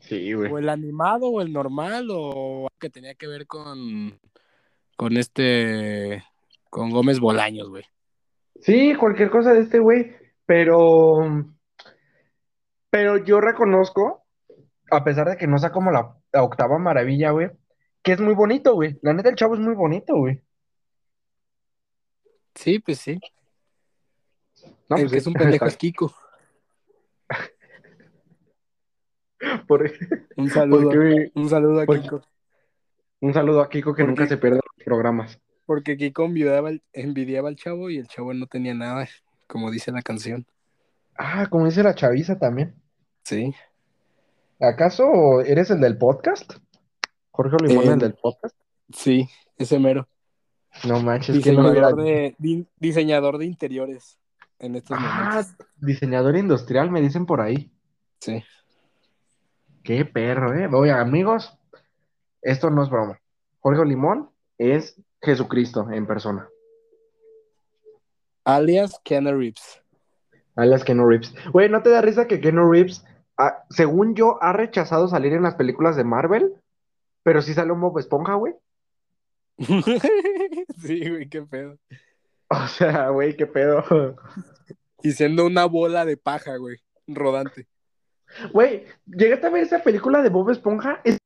[0.00, 0.50] Sí, güey.
[0.52, 4.18] O el animado, o el normal, o algo que tenía que ver con,
[4.96, 6.24] con este,
[6.70, 7.84] con Gómez Bolaños, güey.
[8.60, 11.46] Sí, cualquier cosa de este güey, pero,
[12.90, 14.24] pero yo reconozco,
[14.90, 17.50] a pesar de que no sea como la, la octava maravilla, güey,
[18.02, 18.98] que es muy bonito, güey.
[19.02, 20.40] La neta, el chavo es muy bonito, güey.
[22.54, 23.20] Sí, pues sí.
[24.88, 26.14] No, pues es un pendejo es Kiko.
[29.66, 29.90] por-
[30.36, 30.90] Un saludo.
[30.90, 32.22] porque- Un saludo a Kiko.
[33.20, 35.40] un saludo a Kiko que ¿Por nunca se pierde los programas.
[35.66, 39.06] Porque Kiko envidiaba, al- envidiaba al chavo y el chavo no tenía nada,
[39.46, 40.46] como dice la canción.
[41.16, 42.74] Ah, como dice la chaviza también.
[43.24, 43.54] Sí.
[44.60, 46.54] ¿Acaso eres el del podcast?
[47.30, 48.56] Jorge Limón, El- el del podcast.
[48.92, 50.08] Sí, ese mero.
[50.86, 54.18] No manches, que no me de, di- diseñador de interiores
[54.58, 55.56] en estos Ah, momentos.
[55.76, 57.70] diseñador industrial, me dicen por ahí.
[58.20, 58.42] Sí.
[59.82, 60.68] Qué perro, ¿eh?
[60.72, 61.56] Oye, amigos,
[62.42, 63.18] esto no es broma.
[63.60, 66.48] Jorge Limón es Jesucristo en persona.
[68.44, 69.82] Alias Keanu Reeves.
[70.56, 71.34] Alias Keanu Reeves.
[71.52, 73.04] Güey, ¿no te da risa que Keanu Reeves,
[73.36, 76.54] ah, según yo, ha rechazado salir en las películas de Marvel?
[77.22, 78.54] Pero sí sale un Bob Esponja, güey.
[80.78, 81.76] sí, güey, qué pedo.
[82.64, 83.84] O sea, güey, qué pedo.
[85.00, 87.68] Y siendo una bola de paja, güey, rodante.
[88.52, 91.18] Güey, llegaste a ver esa película de Bob Esponja, es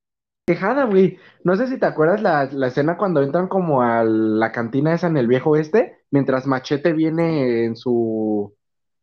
[0.46, 1.18] quejada, güey.
[1.42, 5.06] No sé si te acuerdas la, la escena cuando entran como a la cantina esa
[5.06, 8.54] en el viejo este, mientras Machete viene en su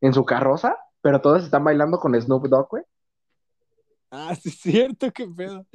[0.01, 2.83] en su carroza, pero todos están bailando con Snoop Dogg, güey.
[4.11, 5.65] Ah, sí, es cierto, qué pedo.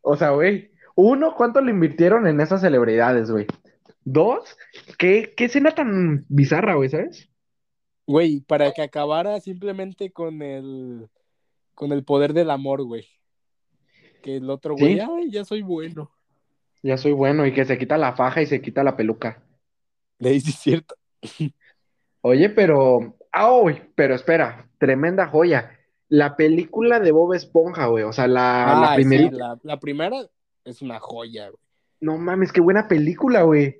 [0.00, 3.46] O sea, güey, uno, ¿cuánto le invirtieron en esas celebridades, güey?
[4.10, 4.56] Dos,
[4.98, 7.28] ¿qué, qué escena tan bizarra, güey, ¿sabes?
[8.06, 11.10] Güey, para que acabara simplemente con el
[11.74, 13.06] con el poder del amor, güey.
[14.22, 15.00] Que el otro güey, Sí.
[15.00, 16.10] ay, ya soy bueno.
[16.82, 19.42] Ya soy bueno y que se quita la faja y se quita la peluca.
[20.18, 20.94] Le dice cierto.
[22.22, 23.14] Oye, pero.
[23.30, 25.78] Ah, uy, pero espera, tremenda joya.
[26.08, 28.04] La película de Bob Esponja, güey.
[28.04, 29.30] O sea, la, la Ay, sí,
[29.64, 30.16] la primera
[30.64, 31.60] es una joya, güey.
[32.00, 33.78] No mames, qué buena película, güey.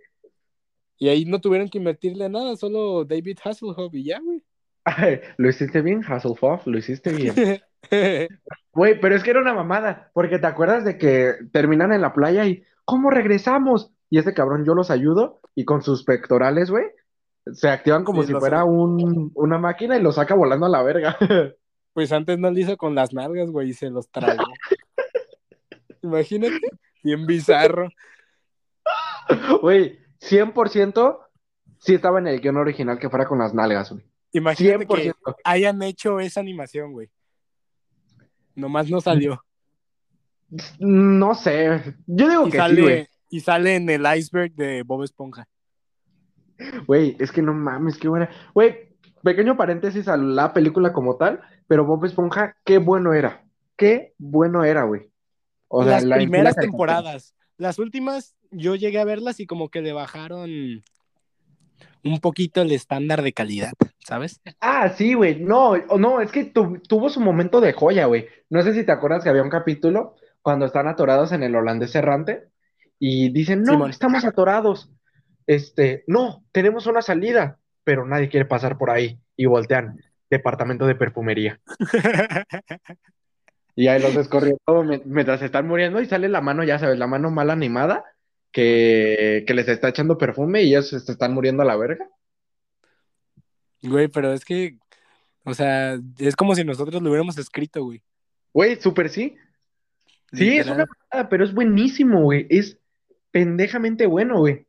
[0.98, 4.42] Y ahí no tuvieron que invertirle nada, solo David Hasselhoff y ya, güey.
[4.84, 7.34] Ay, lo hiciste bien, Hasselhoff, lo hiciste bien.
[8.72, 12.12] Güey, pero es que era una mamada, porque te acuerdas de que terminan en la
[12.12, 13.92] playa y ¿cómo regresamos?
[14.10, 16.84] Y ese cabrón, yo los ayudo y con sus pectorales, güey,
[17.52, 20.70] se activan como Sí, si los- fuera un, una máquina y lo saca volando a
[20.70, 21.16] la verga.
[21.94, 24.44] Pues antes no lo hizo con las nalgas, güey, y se los tragó.
[26.02, 26.60] Imagínate,
[27.02, 27.88] bien bizarro.
[29.60, 31.18] Güey, 100%
[31.78, 34.04] sí estaba en el guion original que fuera con las nalgas, güey.
[34.32, 35.36] Imagínate que 100%.
[35.44, 37.08] hayan hecho esa animación, güey.
[38.54, 39.42] Nomás no salió.
[40.78, 42.76] No sé, yo digo Y que sí, güey.
[42.96, 45.46] sale, y sale en el iceberg de Bob Esponja.
[46.86, 48.30] Güey, es que no mames, qué buena.
[48.54, 53.44] Güey, pequeño paréntesis a la película como tal, pero Bob Esponja, qué bueno era.
[53.76, 55.10] Qué bueno era, güey.
[55.68, 57.34] O sea, las la- primeras temporadas.
[57.58, 60.82] Las últimas, yo llegué a verlas y como que le bajaron
[62.04, 64.40] un poquito el estándar de calidad, ¿sabes?
[64.60, 65.40] Ah, sí, güey.
[65.40, 68.26] No, no, es que tu- tuvo su momento de joya, güey.
[68.50, 71.94] No sé si te acuerdas que había un capítulo cuando están atorados en el holandés
[71.94, 72.44] errante
[72.98, 73.90] y dicen, no, Simón.
[73.90, 74.90] estamos atorados.
[75.46, 79.18] Este, no, tenemos una salida, pero nadie quiere pasar por ahí.
[79.36, 81.60] Y voltean, departamento de perfumería.
[83.74, 84.56] Y ahí los descorrió
[85.04, 88.04] mientras están muriendo y sale la mano, ya sabes, la mano mal animada
[88.52, 92.08] que, que les está echando perfume y ellos se están muriendo a la verga.
[93.82, 94.78] Güey, pero es que,
[95.44, 98.02] o sea, es como si nosotros lo hubiéramos escrito, güey.
[98.52, 99.36] Güey, súper sí.
[100.32, 102.46] Sí, es una mamada, pero es buenísimo, güey.
[102.50, 102.78] Es
[103.30, 104.66] pendejamente bueno, güey.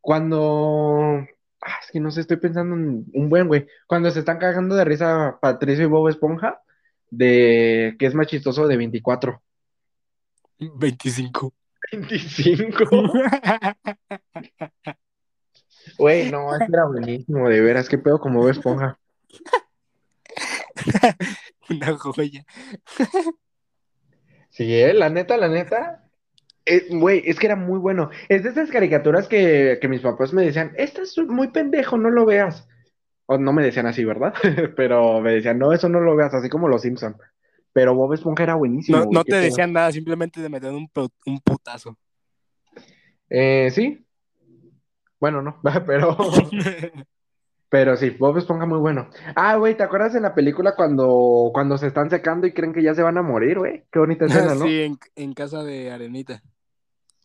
[0.00, 1.26] Cuando.
[1.62, 3.66] Ah, es que no sé, estoy pensando en un buen, güey.
[3.86, 6.62] Cuando se están cagando de risa Patricio y Bob Esponja,
[7.10, 9.42] de que es más chistoso de 24.
[10.58, 11.52] 25.
[11.92, 12.84] 25.
[15.98, 18.98] Güey, no, ese era buenísimo, de veras, qué pedo como Bob Esponja.
[21.70, 22.44] Una joya.
[24.50, 26.04] Sí, eh, la neta, la neta.
[26.66, 28.10] eh, Güey, es que era muy bueno.
[28.28, 32.10] Es de esas caricaturas que, que mis papás me decían, esto es muy pendejo, no
[32.10, 32.68] lo veas.
[33.26, 34.34] O no me decían así, ¿verdad?
[34.76, 37.16] Pero me decían, no, eso no lo veas, así como los Simpson.
[37.72, 38.98] Pero Bob Esponja era buenísimo.
[38.98, 40.90] No, no te decían nada, simplemente te metían un,
[41.26, 41.96] un putazo.
[43.28, 44.04] Eh, sí.
[45.20, 46.16] Bueno, no, pero,
[47.68, 49.08] pero sí, Bob Esponja muy bueno.
[49.36, 52.82] Ah, güey, ¿te acuerdas en la película cuando, cuando se están secando y creen que
[52.82, 53.84] ya se van a morir, güey?
[53.92, 54.64] Qué bonita escena, ¿no?
[54.64, 56.42] Sí, en, en casa de Arenita.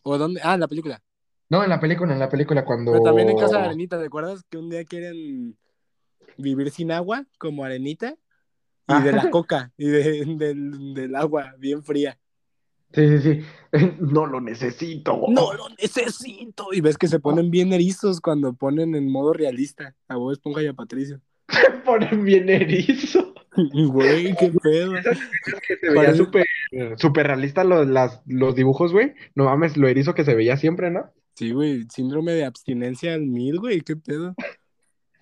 [0.02, 0.40] ¿O dónde?
[0.44, 1.02] Ah, en la película.
[1.48, 2.92] No, en la película, en la película cuando...
[2.92, 5.56] Pero también en casa de Arenita, ¿te acuerdas que un día quieren
[6.36, 8.16] vivir sin agua, como Arenita?
[8.88, 9.00] Y Ah.
[9.00, 12.18] de la coca, y de- del, del agua bien fría.
[12.92, 13.40] Sí, sí, sí.
[14.00, 15.20] No lo necesito.
[15.28, 16.68] ¡No lo necesito!
[16.72, 20.62] Y ves que se ponen bien erizos cuando ponen en modo realista a Bob Esponja
[20.62, 21.20] y a Patricio.
[21.50, 23.34] Se ponen bien erizo.
[23.56, 24.92] Güey, qué pedo.
[25.66, 26.44] Que se veía súper
[26.96, 29.14] súper realista los, las- los dibujos, güey.
[29.34, 31.10] No mames, lo erizo que se veía siempre, ¿no?
[31.34, 34.34] Sí, güey, síndrome de abstinencia al mil, güey, qué pedo.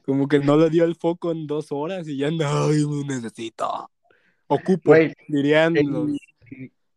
[0.05, 2.69] Como que no le dio el foco en dos horas y ya no,
[3.07, 3.91] necesito.
[4.47, 6.11] Ocupo, Güey, dirían en, los,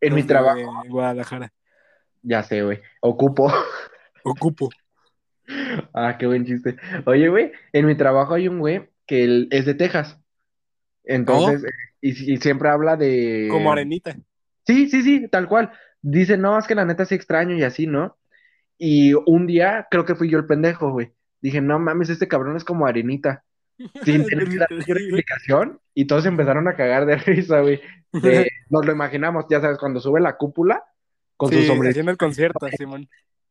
[0.02, 0.84] en mi trabajo.
[0.90, 1.54] Guadalajara.
[2.22, 2.82] Ya sé, güey.
[3.02, 3.52] Ocupo.
[4.24, 4.70] Ocupo.
[5.94, 6.76] Ah, qué buen chiste.
[7.06, 10.20] Oye, güey, en mi trabajo hay un güey que él es de Texas.
[11.06, 11.70] Entonces, eh,
[12.02, 13.48] y, y siempre habla de...
[13.50, 14.18] Como arenita.
[14.66, 15.72] Sí, sí, sí, tal cual.
[16.02, 18.18] Dice, no, es que la neta sí extraño y así, ¿no?
[18.78, 21.14] Y un día creo que fui yo el pendejo, güey.
[21.42, 23.44] Dije, no mames, este cabrón es como arenita.
[24.04, 25.80] Sin tener que dar cualquier explicación.
[25.94, 27.82] Y todos empezaron a cagar de risa, güey.
[28.70, 30.84] Nos lo imaginamos, ya sabes, cuando sube la cúpula
[31.36, 33.08] con su Sí, sombrero haciendo el concierto, Simón.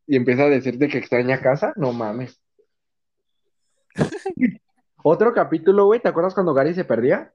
[0.07, 2.40] y empieza a decirte que extraña casa, no mames.
[5.03, 7.33] Otro capítulo, güey, ¿te acuerdas cuando Gary se perdía?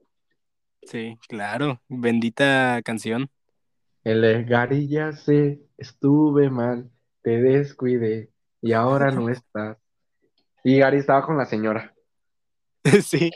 [0.82, 1.80] Sí, claro.
[1.88, 3.30] Bendita canción.
[4.04, 6.90] El Gary ya sé, estuve mal,
[7.22, 9.78] te descuidé y ahora no estás.
[10.64, 11.94] Y Gary estaba con la señora.
[13.04, 13.30] sí.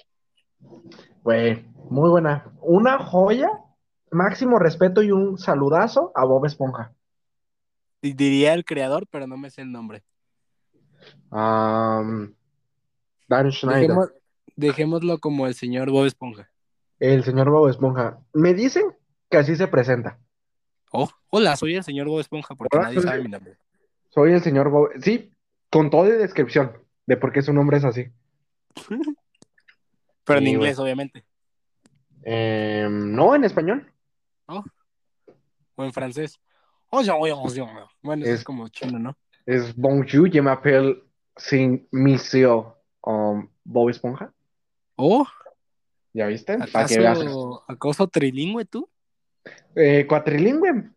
[1.22, 2.52] Güey, muy buena.
[2.60, 3.50] Una joya,
[4.10, 6.92] máximo respeto y un saludazo a Bob Esponja.
[8.02, 10.04] Diría el creador, pero no me sé el nombre.
[11.30, 12.34] Dan
[13.52, 14.12] Schneider, Dejemos-
[14.54, 16.48] dejémoslo como el señor Bob Esponja.
[17.00, 18.18] el señor Bob Esponja.
[18.32, 18.84] Me dicen
[19.30, 20.18] que así se presenta.
[20.92, 23.58] Oh, hola, soy el señor Bob Esponja, porque Hola, nadie soy- sabe mi nombre.
[24.10, 24.90] Soy el señor Bob.
[25.00, 25.30] Sí,
[25.70, 26.72] con toda descripción
[27.06, 28.10] de por qué su nombre es así.
[30.24, 31.24] Pero en inglés, obviamente.
[32.22, 33.92] Em, no, en español.
[34.48, 36.40] O en francés.
[36.90, 37.84] Oye, oye, oye, oye.
[38.02, 39.16] Bueno, eso es, Es- como chino, ¿no?
[39.44, 41.04] Es Bonjour, je m'appelle
[41.36, 42.64] sin Monsieur
[43.02, 44.32] um, Bob Esponja.
[44.96, 45.24] Oh,
[46.12, 46.56] ¿Ya viste?
[46.72, 47.20] Para que veas.
[47.20, 48.88] ¿acaso, ¿acaso trilingüe tú?
[49.76, 50.90] Eh, cuatrilingüe,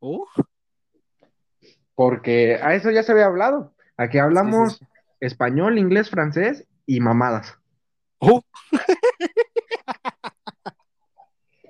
[0.00, 0.26] Oh,
[1.94, 3.72] porque a eso ya se había hablado.
[3.96, 4.86] Aquí hablamos sí, sí.
[5.20, 7.54] Español, inglés, francés y mamadas.
[8.18, 8.42] Oh,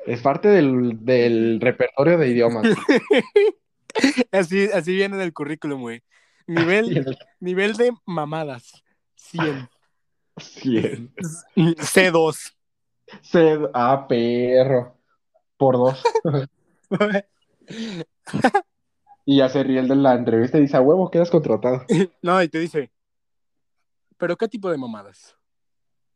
[0.07, 2.65] Es parte del, del repertorio de idiomas.
[4.33, 6.03] así, así viene en el currículum, güey.
[6.47, 8.85] Nivel, nivel de mamadas.
[9.17, 9.69] 100.
[10.39, 11.13] Cien.
[11.57, 12.55] C2.
[13.23, 14.97] Se- Ah, perro.
[15.57, 16.03] Por dos.
[19.29, 21.85] Y ya se ríe el de la entrevista y dice, a huevo, quedas contratado.
[22.23, 22.93] no, y te dice,
[24.19, 25.37] ¿pero qué tipo de mamadas?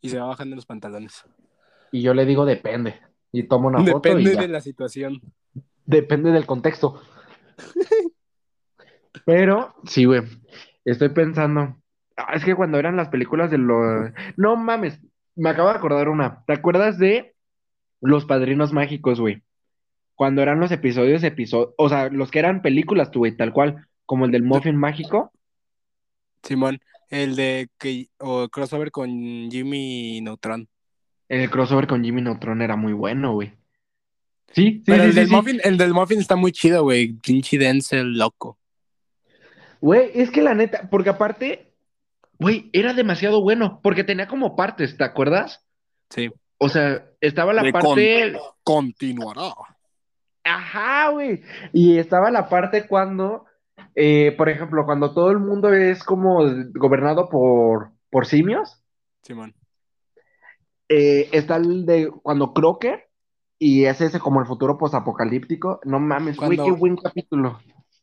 [0.00, 1.24] Y se va bajando los pantalones.
[1.92, 3.00] Y yo le digo, depende.
[3.32, 5.20] Y tomo una foto Depende de la situación.
[5.84, 7.00] Depende del contexto.
[9.24, 10.22] Pero, sí, güey.
[10.84, 11.76] Estoy pensando.
[12.16, 14.10] Ah, es que cuando eran las películas de los.
[14.36, 15.00] No mames.
[15.36, 16.44] Me acabo de acordar una.
[16.46, 17.34] ¿Te acuerdas de
[18.00, 19.42] Los Padrinos Mágicos, güey?
[20.14, 21.74] Cuando eran los episodios, episodios.
[21.76, 23.86] O sea, los que eran películas, tú, güey, tal cual.
[24.06, 25.32] Como el del Muffin Mágico.
[26.42, 29.10] Simón, el de que o crossover con
[29.50, 30.68] Jimmy Neutron.
[31.28, 33.52] El crossover con Jimmy Neutron era muy bueno, güey.
[34.52, 35.34] Sí, sí, Pero sí, el, sí, del sí.
[35.34, 37.12] Muffin, el del Muffin está muy chido, güey.
[37.14, 38.58] Pinche Denzel loco.
[39.80, 41.72] Güey, es que la neta, porque aparte,
[42.38, 45.64] güey, era demasiado bueno, porque tenía como partes, ¿te acuerdas?
[46.10, 46.30] Sí.
[46.58, 48.32] O sea, estaba la De parte,
[48.62, 49.52] Continuará.
[50.44, 53.46] ajá, güey, y estaba la parte cuando,
[53.94, 58.82] eh, por ejemplo, cuando todo el mundo es como gobernado por, por simios,
[59.22, 59.54] Simón.
[60.88, 63.08] eh, está el de cuando Crocker,
[63.58, 67.60] y es ese como el futuro posapocalíptico, no mames, güey, qué buen capítulo.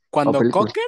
[0.10, 0.40] Cuando.
[0.52, 0.84] Cocker,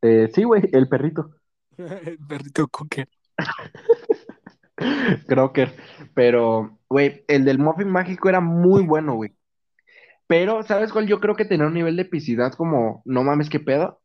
[0.00, 1.30] Eh, sí, güey, el perrito.
[1.76, 3.08] el perrito Cocker.
[5.26, 5.76] Crocker.
[6.14, 9.34] Pero, güey, el del Muffin Mágico era muy bueno, güey.
[10.26, 11.06] Pero, ¿sabes cuál?
[11.06, 14.00] Yo creo que tenía un nivel de epicidad como, no mames, qué pedo.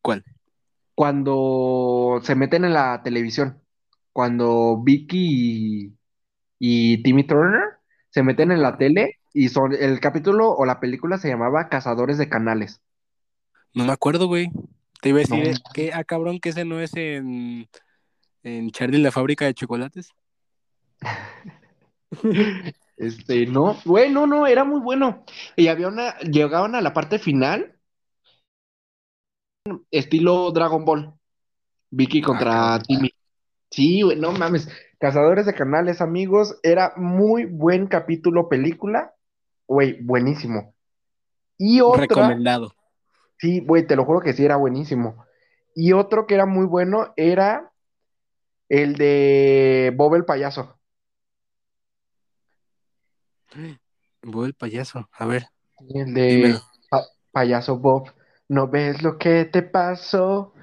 [0.00, 0.24] ¿Cuál?
[0.94, 3.60] Cuando se meten en la televisión.
[4.12, 5.92] Cuando Vicky y,
[6.58, 7.62] y Timmy Turner
[8.08, 12.16] se meten en la tele y son, el capítulo o la película se llamaba Cazadores
[12.16, 12.80] de Canales.
[13.74, 14.50] No me acuerdo, güey.
[15.02, 15.72] Te iba a decir No.
[15.74, 17.68] que, ah, cabrón, que ese no es en,
[18.42, 20.08] en Charlie la fábrica de chocolates.
[22.96, 25.24] Este, no, güey, no, no, era muy bueno.
[25.54, 27.76] Y había una, llegaban a la parte final,
[29.90, 31.12] estilo Dragon Ball.
[31.90, 32.82] Vicky contra cabrón.
[32.86, 33.10] Timmy.
[33.70, 34.68] Sí, güey, no mames.
[34.98, 39.14] Cazadores de Canales, amigos, era muy buen capítulo, película.
[39.68, 40.74] Güey, buenísimo.
[41.58, 42.72] Y otra, Recomendado.
[43.38, 45.24] sí, güey, te lo juro que sí, era buenísimo.
[45.74, 47.72] Y otro que era muy bueno era
[48.68, 50.75] el de Bob el payaso.
[54.22, 55.08] Bob el payaso.
[55.12, 55.46] A ver.
[55.94, 56.58] El de
[56.90, 58.12] pa- payaso Bob,
[58.48, 60.54] ¿no ves lo que te pasó?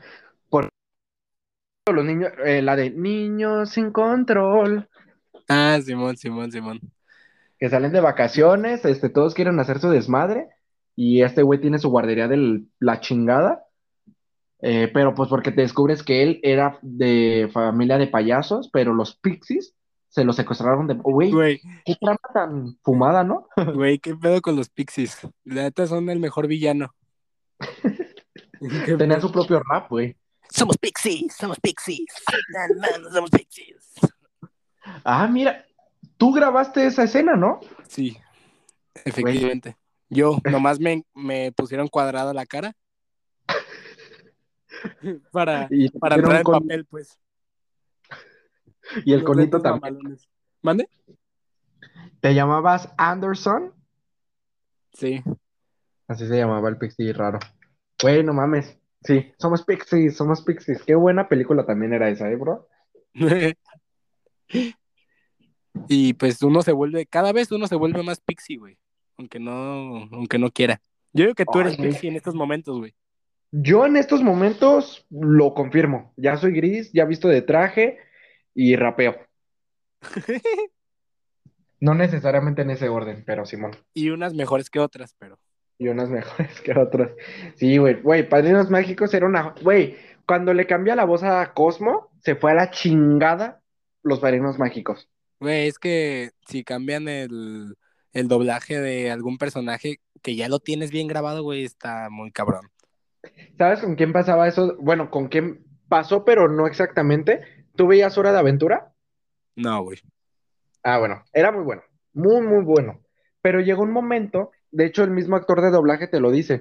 [0.49, 0.69] Por
[1.93, 4.87] los niños, eh, la de niños sin control,
[5.49, 6.79] Ah, Simón, Simón, Simón.
[7.59, 10.47] que salen de vacaciones, este, todos quieren hacer su desmadre,
[10.95, 13.65] y este güey tiene su guardería de la chingada,
[14.61, 19.15] eh, pero pues porque te descubres que él era de familia de payasos, pero los
[19.17, 19.75] pixies
[20.13, 20.93] se los secuestraron de...
[20.93, 23.47] Güey, Güey, qué trama tan fumada, ¿no?
[23.73, 25.17] güey, ¿qué pedo con los pixies?
[25.43, 26.93] La neta son el mejor villano.
[27.81, 29.21] ¿Qué Tenía pedo?
[29.27, 30.15] su propio rap, güey.
[30.51, 32.05] Somos pixies, somos pixies.
[33.11, 33.89] Somos pixies.
[35.03, 35.65] Ah, mira,
[36.17, 37.59] tú grabaste esa escena, ¿no?
[37.87, 38.15] Sí,
[39.03, 39.77] efectivamente.
[40.09, 42.75] Yo, nomás me, me pusieron cuadrada la cara.
[45.31, 45.67] para,
[45.99, 47.17] para entrar en con- papel, pues.
[49.05, 49.93] Y el conito también.
[49.93, 50.27] mamalones.
[50.61, 50.87] ¿Mande?
[52.19, 53.73] ¿Te llamabas Anderson?
[54.93, 55.21] Sí.
[56.07, 57.39] Así se llamaba el Pixie raro.
[58.01, 58.77] Güey, no mames.
[59.03, 60.83] Sí, somos Pixies, somos Pixies.
[60.83, 62.67] Qué buena película también era esa, ¿eh, bro?
[65.87, 68.77] y pues uno se vuelve, cada vez uno se vuelve más pixie, güey.
[69.17, 70.81] Aunque no, aunque no quiera.
[71.13, 72.95] Yo digo que tú eres Ay, pixie en estos momentos, güey.
[73.51, 76.13] Yo en estos momentos lo confirmo.
[76.17, 77.99] Ya soy gris, ya visto de traje
[78.53, 79.15] y rapeo.
[81.79, 83.71] No necesariamente en ese orden, pero Simón.
[83.93, 85.37] y unas mejores que otras, pero.
[85.77, 87.11] Y unas mejores que otras.
[87.55, 88.01] Sí, güey.
[88.01, 89.53] Güey, Padrinos Mágicos era una.
[89.61, 93.61] Güey, cuando le cambió la voz a Cosmo, se fue a la chingada
[94.01, 95.09] los Padrinos Mágicos.
[95.41, 97.75] Güey, es que si cambian el,
[98.13, 102.69] el doblaje de algún personaje que ya lo tienes bien grabado, güey, está muy cabrón.
[103.57, 104.77] ¿Sabes con quién pasaba eso?
[104.79, 107.41] Bueno, con quién pasó, pero no exactamente.
[107.75, 108.93] ¿Tú veías Hora de Aventura?
[109.55, 109.99] No, güey.
[110.83, 111.81] Ah, bueno, era muy bueno,
[112.13, 112.99] muy, muy bueno.
[113.41, 116.59] Pero llegó un momento, de hecho el mismo actor de doblaje te lo dice,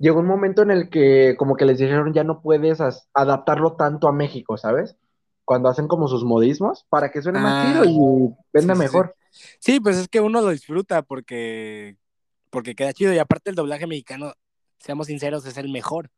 [0.00, 2.80] llegó un momento en el que como que les dijeron ya no puedes
[3.12, 4.96] adaptarlo tanto a México, ¿sabes?
[5.44, 8.84] Cuando hacen como sus modismos para que suene más Ah, chido y venda sí, sí,
[8.84, 9.14] mejor.
[9.60, 11.96] Sí, pues es que uno lo disfruta porque,
[12.50, 13.12] porque queda chido.
[13.14, 14.34] Y aparte el doblaje mexicano,
[14.78, 16.10] seamos sinceros, es el mejor.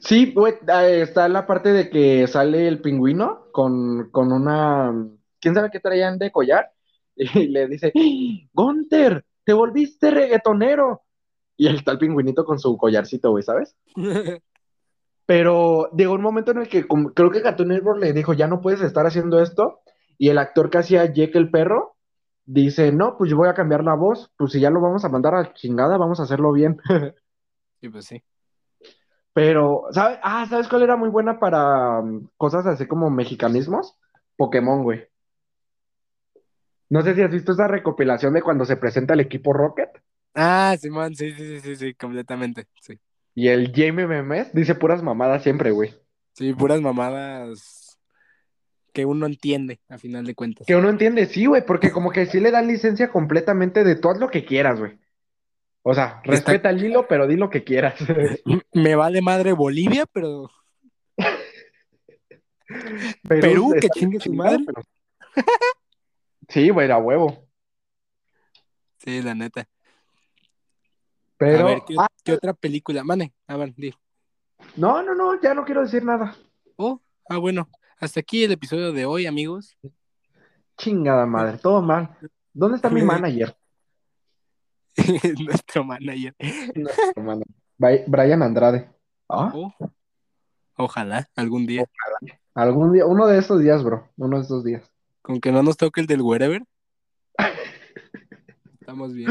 [0.00, 4.92] Sí, güey, ah, está la parte de que sale el pingüino con, con una,
[5.40, 6.72] ¿quién sabe qué traían de collar?
[7.16, 7.92] Y le dice,
[8.52, 11.02] Gunter, te volviste reggaetonero.
[11.56, 13.76] Y ahí está el pingüinito con su collarcito, güey, ¿sabes?
[15.26, 18.48] Pero llegó un momento en el que como- creo que Cartoon Network le dijo, ya
[18.48, 19.80] no puedes estar haciendo esto.
[20.18, 21.96] Y el actor que hacía Jake el perro
[22.44, 24.30] dice, no, pues yo voy a cambiar la voz.
[24.36, 26.78] Pues si ya lo vamos a mandar a chingada, vamos a hacerlo bien.
[27.80, 28.22] sí, pues sí.
[29.40, 30.18] Pero, ¿sabes?
[30.22, 33.96] Ah, ¿sabes cuál era muy buena para um, cosas así como mexicanismos?
[34.36, 35.06] Pokémon, güey.
[36.90, 39.88] No sé si has visto esa recopilación de cuando se presenta el equipo Rocket
[40.34, 42.66] Ah, Simón, sí, sí, sí, sí, sí, completamente.
[42.82, 42.98] Sí.
[43.34, 45.94] y el Jamie Memes dice puras mamadas siempre, güey.
[46.34, 47.98] Sí, puras mamadas
[48.92, 50.66] que uno entiende, a final de cuentas.
[50.66, 54.18] Que uno entiende, sí, güey, porque como que sí le dan licencia completamente de todo
[54.18, 54.99] lo que quieras, güey.
[55.82, 57.94] O sea, Está- respeta el hilo, pero di lo que quieras.
[58.72, 60.48] Me vale madre Bolivia, pero
[63.28, 64.58] Perú, que está chingue su madre.
[64.66, 64.82] pero-
[66.48, 67.46] Sí, güey, a huevo.
[68.98, 69.66] sí, la neta.
[71.36, 73.02] Pero, a ver, ¿qué, ah, qué otra película?
[73.04, 73.94] Mane, a ver, di.
[74.76, 76.36] no, no, no, ya no quiero decir nada.
[76.76, 77.68] Oh, ah, bueno.
[77.98, 79.76] Hasta aquí el episodio de hoy, amigos.
[80.76, 82.16] Chingada madre, todo mal.
[82.52, 83.56] ¿Dónde está mi manager?
[85.44, 86.34] Nuestro manager.
[86.74, 87.54] Nuestro manager.
[87.78, 88.88] Bri- Brian Andrade.
[89.28, 89.72] Ah, Oh,
[90.76, 91.84] ojalá, algún día.
[92.54, 94.08] Algún día, uno de estos días, bro.
[94.16, 94.90] Uno de estos días.
[95.22, 96.62] Con que no nos toque el del wherever.
[98.80, 99.28] Estamos bien.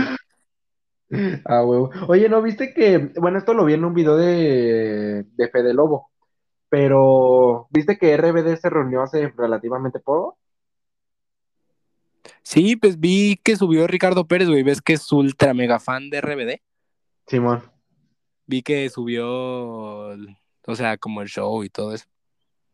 [1.46, 1.90] Ah, huevo.
[2.08, 6.12] Oye, ¿no viste que, bueno, esto lo vi en un video de, de Fede Lobo,
[6.70, 10.38] pero ¿viste que RBD se reunió hace relativamente poco?
[12.50, 14.64] Sí, pues vi que subió Ricardo Pérez, güey.
[14.64, 16.62] ¿Ves que es ultra mega fan de RBD?
[17.28, 17.62] Simón.
[18.48, 22.06] Vi que subió, o sea, como el show y todo eso.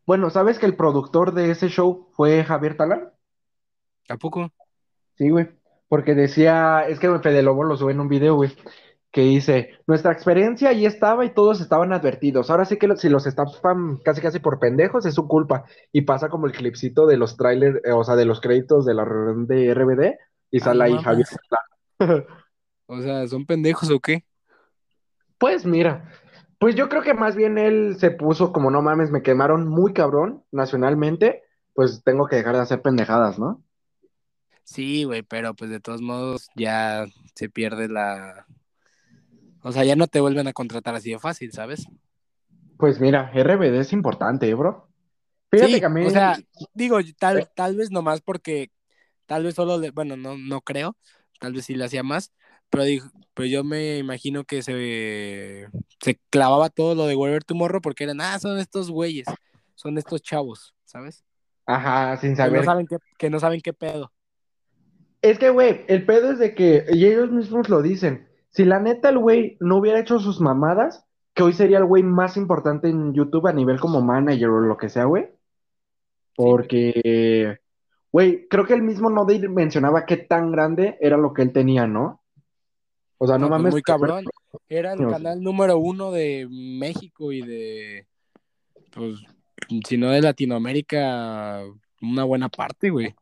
[0.05, 3.11] Bueno, ¿sabes que el productor de ese show fue Javier Talán?
[4.07, 4.49] ¿A poco?
[5.17, 5.49] Sí, güey.
[5.89, 8.55] Porque decía, es que Fede Lobo lo sube en un video, güey,
[9.16, 12.49] que dice, nuestra experiencia ahí estaba y todos estaban advertidos.
[12.49, 15.63] Ahora sí que si los estafan casi casi por pendejos es su culpa.
[15.93, 18.93] Y pasa como el clipcito de los trailers, eh, o sea, de los créditos de
[18.93, 20.16] la reunión de RBD
[20.51, 21.01] y Ah, sale no ahí.
[21.01, 21.28] Javier.
[22.88, 24.26] O sea, ¿son pendejos o qué?
[25.38, 26.11] Pues mira,
[26.59, 29.93] pues yo creo que más bien él se puso como no mames, me quemaron muy
[29.93, 31.41] cabrón nacionalmente,
[31.74, 33.63] pues tengo que dejar de hacer pendejadas, ¿no?
[34.66, 38.45] Sí, güey, pero pues de todos modos ya se pierde la...
[39.66, 41.89] O sea, ya no te vuelven a contratar así de fácil, ¿sabes?
[42.78, 44.88] Pues mira, RBD es importante, ¿eh, bro.
[45.51, 46.38] Fíjate Sí, que a mí, o sea,
[46.74, 47.47] digo, tal, Eh.
[47.55, 48.72] tal vez nomás porque,
[49.26, 50.97] tal vez solo, le, bueno, no, no creo,
[51.39, 52.34] tal vez sí le hacía más,
[52.70, 55.68] pero, dijo, pero yo me imagino que se,
[56.01, 59.39] se clavaba todo lo de Wherever Tomorrow porque eran, ah, son estos güeyes,
[59.76, 61.24] son estos chavos, ¿sabes?
[61.66, 62.63] ajá, sin Que no saber.
[62.63, 64.13] saben qué, que no saben qué pedo.
[65.22, 68.79] Es que, güey, el pedo es de que, y ellos mismos lo dicen, si la
[68.79, 72.87] neta el güey no hubiera hecho sus mamadas, que hoy sería el güey más importante
[72.87, 75.27] en YouTube a nivel como manager o lo que sea, güey.
[76.37, 77.57] Porque,
[78.13, 81.85] güey, creo que él mismo no mencionaba qué tan grande era lo que él tenía,
[81.85, 82.21] ¿no?
[83.17, 83.73] O sea, no, No, pues mames.
[83.73, 84.25] muy cabrón.
[84.69, 85.09] Era el No.
[85.09, 88.07] canal número uno de México y de,
[88.91, 89.19] pues,
[89.85, 91.61] si no de Latinoamérica,
[92.01, 93.13] una buena parte, güey.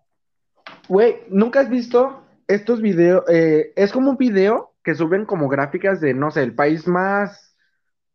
[0.88, 3.24] Güey, ¿nunca has visto estos videos?
[3.32, 7.56] Eh, es como un video que suben como gráficas de, no sé, el país más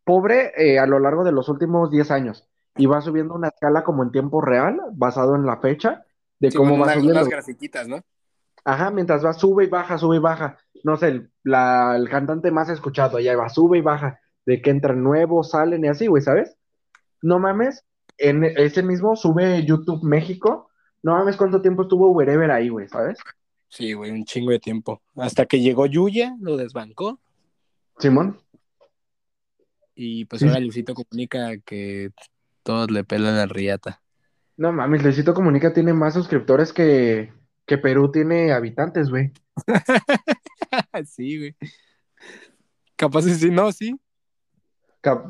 [0.05, 2.49] pobre eh, a lo largo de los últimos 10 años.
[2.77, 6.05] Y va subiendo una escala como en tiempo real, basado en la fecha,
[6.39, 7.13] de Sí, cómo va subiendo.
[7.21, 8.01] unas grafiquitas, ¿no?
[8.65, 10.59] Ajá, mientras va, sube y baja, sube y baja.
[10.85, 14.71] No sé, el, la- el cantante más escuchado, allá va, sube y baja, de que
[14.71, 16.57] entran nuevos, salen y así, güey, ¿sabes?
[17.23, 17.85] No mames,
[18.19, 20.69] en ese mismo sube YouTube México.
[21.03, 23.19] No mames cuánto tiempo estuvo Wherever ahí, güey, ¿sabes?
[23.69, 25.03] Sí, güey, un chingo de tiempo.
[25.17, 27.21] Hasta que llegó Yuya, lo desbancó.
[27.99, 28.41] Simón.
[29.95, 32.11] Y pues ahora Lucito comunica que
[32.63, 34.01] todos le pelan la riata.
[34.59, 37.33] No mames, Luisito Comunica tiene más suscriptores que,
[37.65, 39.33] que Perú tiene habitantes, güey.
[41.07, 41.57] sí, güey.
[42.97, 43.97] Capaz de sí, no, sí.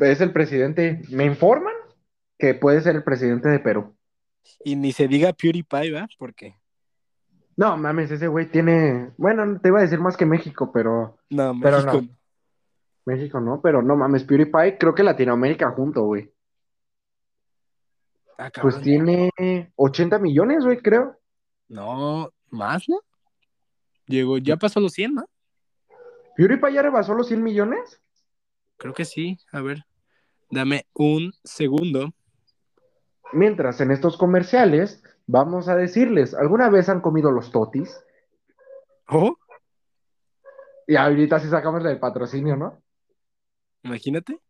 [0.01, 1.03] Es el presidente.
[1.11, 1.75] Me informan
[2.39, 3.95] que puede ser el presidente de Perú.
[4.65, 6.09] Y ni se diga PewDiePie, ¿va?
[6.19, 6.57] Porque.
[7.59, 9.11] No mames, ese güey tiene.
[9.17, 11.19] Bueno, te iba a decir más que México, pero.
[11.29, 12.03] No, Pero México.
[12.03, 12.09] no.
[13.05, 16.33] México no, pero no mames, PewDiePie, creo que Latinoamérica junto, güey.
[18.39, 19.33] Ah, Pues tiene
[19.75, 21.17] 80 millones, güey, creo.
[21.69, 23.01] No, más, ¿no?
[24.07, 25.25] Llegó, ya pasó los 100, ¿no?
[26.37, 28.01] ¿PewDiePie ya rebasó los 100 millones?
[28.77, 29.37] Creo que sí.
[29.51, 29.85] A ver.
[30.51, 32.13] Dame un segundo.
[33.33, 37.97] Mientras en estos comerciales, vamos a decirles, ¿alguna vez han comido los totis?
[39.09, 39.37] Oh,
[40.89, 42.83] Y ahorita sí sacamos el patrocinio, ¿no?
[43.85, 44.41] imagínate.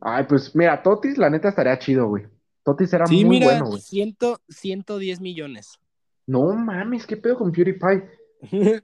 [0.00, 2.26] Ay, pues mira, Totis, la neta estaría chido, güey.
[2.64, 3.80] Totis era Sí, muy mira, bueno, güey.
[3.80, 5.78] ciento, 110 millones.
[6.26, 8.08] No mames, qué pedo con PewDiePie.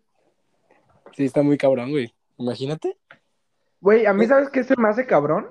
[1.16, 2.12] sí, está muy cabrón, güey.
[2.38, 2.96] Imagínate.
[3.80, 4.28] Güey, a mí, Eh.
[4.28, 5.50] ¿sabes qué se me hace cabrón?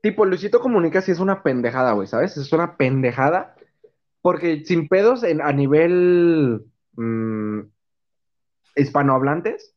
[0.00, 2.36] Tipo, Luisito Comunica sí es una pendejada, güey, ¿sabes?
[2.36, 3.56] Es una pendejada.
[4.24, 6.64] Porque sin pedos en- a nivel
[6.96, 7.60] mm,
[8.76, 9.74] hispanohablantes,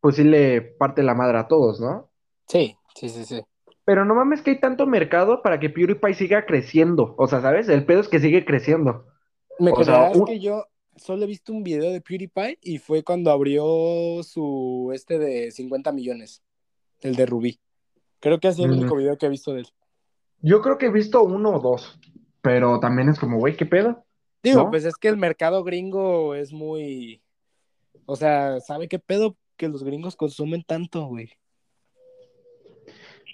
[0.00, 2.10] pues sí le parte la madre a todos, ¿no?
[2.48, 3.40] Sí, sí, sí, sí.
[3.84, 7.14] Pero no mames que hay tanto mercado para que PewDiePie siga creciendo.
[7.16, 7.68] O sea, ¿sabes?
[7.68, 9.06] El pedo es que sigue creciendo.
[9.60, 13.30] Me creerás un- que yo solo he visto un video de PewDiePie y fue cuando
[13.30, 16.42] abrió su este de 50 millones,
[17.00, 17.60] el de Rubí.
[18.18, 18.78] Creo que ha sido el Mm.
[18.80, 19.68] único video que he visto de él.
[20.40, 21.96] Yo creo que he visto uno o dos.
[22.42, 24.04] Pero también es como, güey, ¿qué pedo?
[24.42, 24.70] Digo, ¿No?
[24.70, 27.22] pues es que el mercado gringo es muy.
[28.06, 31.30] O sea, ¿sabe qué pedo que los gringos consumen tanto, güey?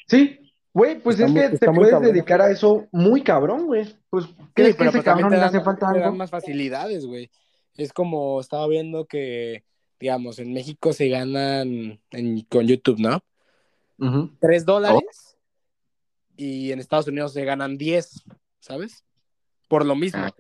[0.06, 2.12] Sí, güey, pues Está es muy- que te puedes cabrón.
[2.12, 3.96] dedicar a eso muy cabrón, güey.
[4.10, 6.16] Pues, ¿crees que ese pues también cabrón te le hace falta te dan algo?
[6.16, 7.30] más facilidades, güey.
[7.76, 9.64] Es como estaba viendo que,
[10.00, 13.20] digamos, en México se ganan en- con YouTube, ¿no?
[14.40, 15.36] 3 dólares
[16.36, 18.24] y en Estados Unidos se ganan 10,
[18.60, 19.04] ¿sabes?
[19.68, 20.22] por lo mismo.
[20.24, 20.30] Ah.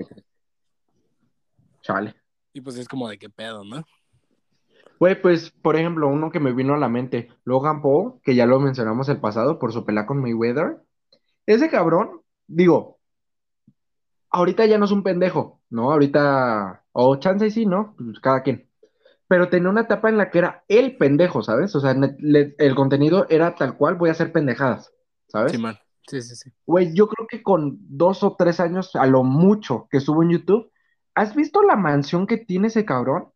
[1.82, 2.14] Chale.
[2.54, 3.84] Y pues es como de qué pedo, ¿no?
[4.98, 8.46] Güey, pues, por ejemplo, uno que me vino a la mente, Logan Paul, que ya
[8.46, 10.78] lo mencionamos el pasado por su pelea con Mayweather.
[11.46, 12.98] Ese cabrón, digo,
[14.30, 15.92] ahorita ya no es un pendejo, ¿no?
[15.92, 17.94] Ahorita, o chance y sí, ¿no?
[17.96, 18.68] Pues cada quien.
[19.28, 21.76] Pero tenía una etapa en la que era el pendejo, ¿sabes?
[21.76, 24.92] O sea, le- el contenido era tal cual, voy a hacer pendejadas,
[25.28, 25.52] ¿sabes?
[25.52, 25.78] Sí, man.
[26.08, 26.50] Sí, sí, sí.
[26.66, 30.30] Güey, yo creo que con dos o tres años, a lo mucho que subo en
[30.30, 30.70] YouTube,
[31.14, 33.28] ¿has visto la mansión que tiene ese cabrón?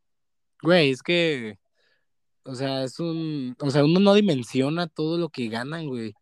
[0.62, 1.58] Güey, es que,
[2.44, 6.14] o sea, es un, o sea, uno no dimensiona todo lo que ganan, güey.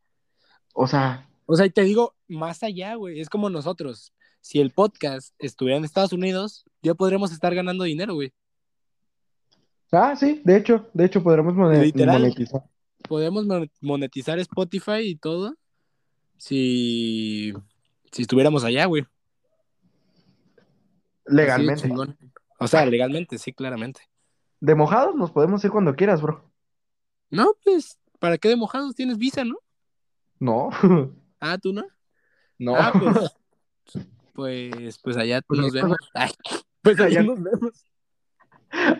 [0.75, 4.13] O sea, O sea, y te digo, más allá, güey, es como nosotros.
[4.41, 8.33] Si el podcast estuviera en Estados Unidos, ya podríamos estar ganando dinero, güey.
[9.93, 12.21] ah, sí, de hecho, de hecho podremos Literal.
[12.21, 12.63] monetizar.
[13.09, 15.55] Podemos mon- monetizar Spotify y todo
[16.41, 17.53] si,
[18.11, 19.05] si estuviéramos allá, güey.
[21.27, 21.89] Legalmente.
[22.59, 24.01] O sea, legalmente, sí, claramente.
[24.59, 26.51] De mojados nos podemos ir cuando quieras, bro.
[27.31, 29.59] No, pues, ¿para qué de mojados tienes visa, no?
[30.39, 30.71] No,
[31.41, 31.85] Ah, ¿tú no?
[32.59, 32.75] no.
[32.75, 33.37] Ah, pues,
[34.33, 35.97] pues, pues allá Pues nos vemos.
[36.15, 36.31] Ay,
[36.83, 37.85] pues allá nos vemos.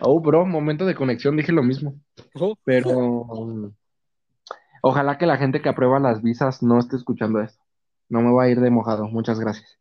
[0.01, 1.99] Oh, bro, momento de conexión, dije lo mismo.
[2.35, 3.73] Oh, Pero
[4.81, 7.63] ojalá que la gente que aprueba las visas no esté escuchando esto.
[8.09, 9.79] No me voy a ir de mojado, muchas gracias.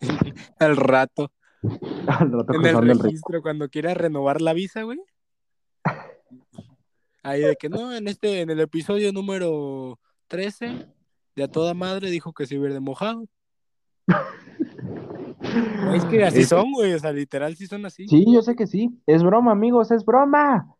[0.58, 1.30] al rato.
[2.08, 4.98] Al rato En el registro, cuando quieras renovar la visa, güey.
[7.22, 10.86] Ahí de que no, en este, en el episodio número 13,
[11.36, 13.26] de a toda madre dijo que se iba a ir de mojado.
[15.92, 16.94] Es que así Eso- son, güey.
[16.94, 18.08] O sea, literal sí son así.
[18.08, 18.98] Sí, yo sé que sí.
[19.06, 20.74] Es broma, amigos, es broma.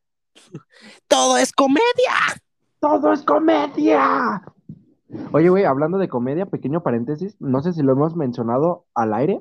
[1.08, 2.14] Todo es comedia.
[2.81, 4.43] ¡Todo es comedia!
[5.33, 9.41] Oye, güey, hablando de comedia, pequeño paréntesis, no sé si lo hemos mencionado al aire.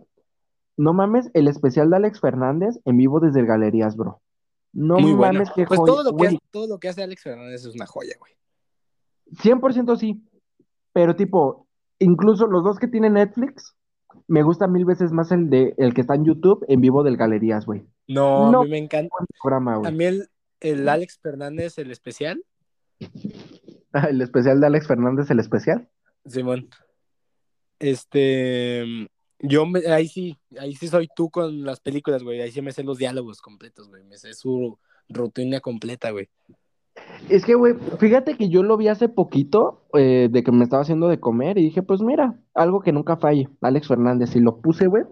[0.78, 4.22] No mames, el especial de Alex Fernández en vivo desde el Galerías, bro.
[4.74, 5.34] No Muy bueno.
[5.34, 7.76] mames, qué Pues joya, todo lo, que, hace- todo lo que hace Alex Fernández es
[7.76, 8.34] una joya, güey.
[9.42, 10.24] 100% sí,
[10.94, 11.68] pero tipo,
[12.00, 13.76] incluso los dos que tienen Netflix,
[14.28, 17.18] me gusta mil veces más el de el que está en YouTube en vivo del
[17.18, 17.86] Galerías, güey.
[18.08, 18.62] No, No.
[18.62, 19.16] a mí me encanta.
[19.42, 20.04] Programa, güey.
[20.06, 20.30] el,
[20.62, 22.44] el Alex Fernández, el especial,
[24.10, 25.89] El especial de Alex Fernández, el especial.
[26.26, 26.70] Simón.
[27.80, 29.08] Este,
[29.39, 32.41] yo me- ahí sí, ahí sí soy tú con las películas, güey.
[32.41, 34.04] Ahí sí me sé los diálogos completos, güey.
[34.04, 34.78] Me sé su
[35.08, 36.30] rutina completa, güey.
[37.30, 40.82] Es que, güey, fíjate que yo lo vi hace poquito, eh, de que me estaba
[40.82, 44.60] haciendo de comer, y dije, pues mira, algo que nunca falle, Alex Fernández, y lo
[44.62, 45.04] puse, güey.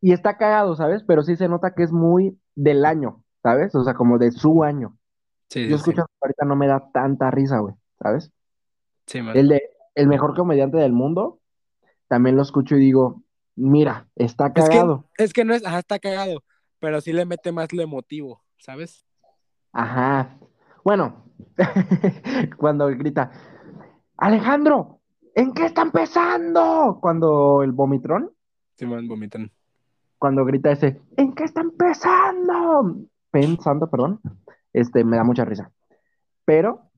[0.00, 1.04] Y está cagado, ¿sabes?
[1.06, 3.74] Pero sí se nota que es muy del año, ¿sabes?
[3.74, 4.96] O sea, como de su año.
[5.52, 5.90] Sí, Yo sí, sí.
[5.90, 8.30] escucho ahorita no me da tanta risa, güey, ¿sabes?
[9.06, 9.36] Sí, man.
[9.36, 9.62] El de
[9.94, 11.40] el mejor comediante del mundo,
[12.08, 13.22] también lo escucho y digo,
[13.56, 15.04] mira, está Es que, cagado.
[15.18, 16.42] es que no es, ajá, está cagado,
[16.78, 19.04] pero sí le mete más lo emotivo, ¿sabes?
[19.72, 20.38] Ajá.
[20.84, 21.24] Bueno,
[22.56, 23.30] cuando grita,
[24.16, 25.00] Alejandro,
[25.34, 26.98] ¿en qué está empezando?
[27.00, 28.30] Cuando el vomitrón,
[28.76, 29.50] Simón, vomitan.
[30.18, 32.96] cuando grita ese, ¿en qué está empezando?
[33.30, 34.20] Pensando, perdón,
[34.72, 35.72] este, me da mucha risa.
[36.44, 36.90] Pero,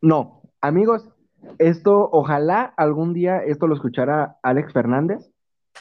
[0.00, 1.08] no, amigos,
[1.58, 5.30] esto, ojalá algún día esto lo escuchara Alex Fernández.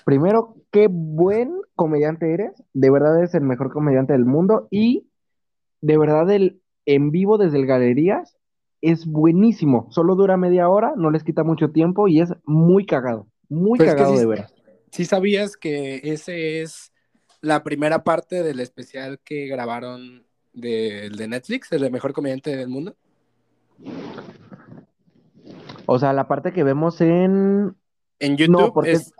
[0.05, 5.09] Primero, qué buen comediante eres, de verdad eres el mejor comediante del mundo y
[5.81, 8.37] de verdad el en vivo desde el Galerías
[8.81, 13.27] es buenísimo, solo dura media hora, no les quita mucho tiempo y es muy cagado,
[13.49, 14.53] muy Pues es que cagado sí- de veras.
[14.91, 16.93] ¿Sí sabías que ese es
[17.41, 20.24] la primera parte del especial que grabaron
[20.55, 22.95] del de Netflix, el de mejor comediante del mundo?
[25.85, 27.75] O sea, la parte que vemos en...
[28.19, 29.13] En YouTube porque- es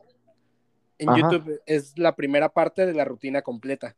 [0.98, 1.20] en Ajá.
[1.20, 3.96] YouTube es la primera parte de la rutina completa.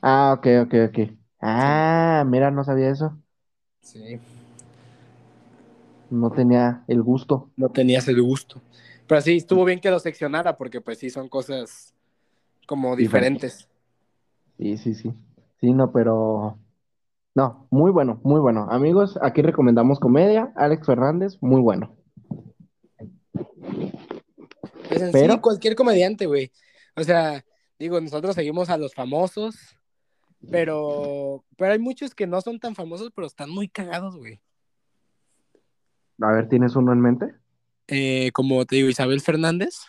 [0.00, 1.10] Ah, ok, ok, ok.
[1.40, 3.18] Ah, mira, no sabía eso.
[3.82, 4.20] Sí.
[6.10, 7.50] No tenía el gusto.
[7.56, 8.60] No tenías el gusto.
[9.06, 11.92] Pero sí, estuvo bien que lo seccionara porque pues sí son cosas
[12.66, 13.68] como diferentes.
[14.58, 15.12] Sí, sí, sí.
[15.60, 16.58] Sí, no, pero...
[17.34, 18.66] No, muy bueno, muy bueno.
[18.70, 20.52] Amigos, aquí recomendamos comedia.
[20.56, 21.96] Alex Fernández, muy bueno.
[24.88, 26.50] Pues en Pero- sí, cualquier comediante, güey.
[26.96, 27.44] O sea,
[27.78, 29.56] digo, nosotros seguimos a los famosos,
[30.50, 34.40] pero, pero hay muchos que no son tan famosos, pero están muy cagados, güey.
[36.20, 37.34] A ver, ¿tienes uno en mente?
[37.86, 39.82] Eh, como te digo, Isabel Fernández.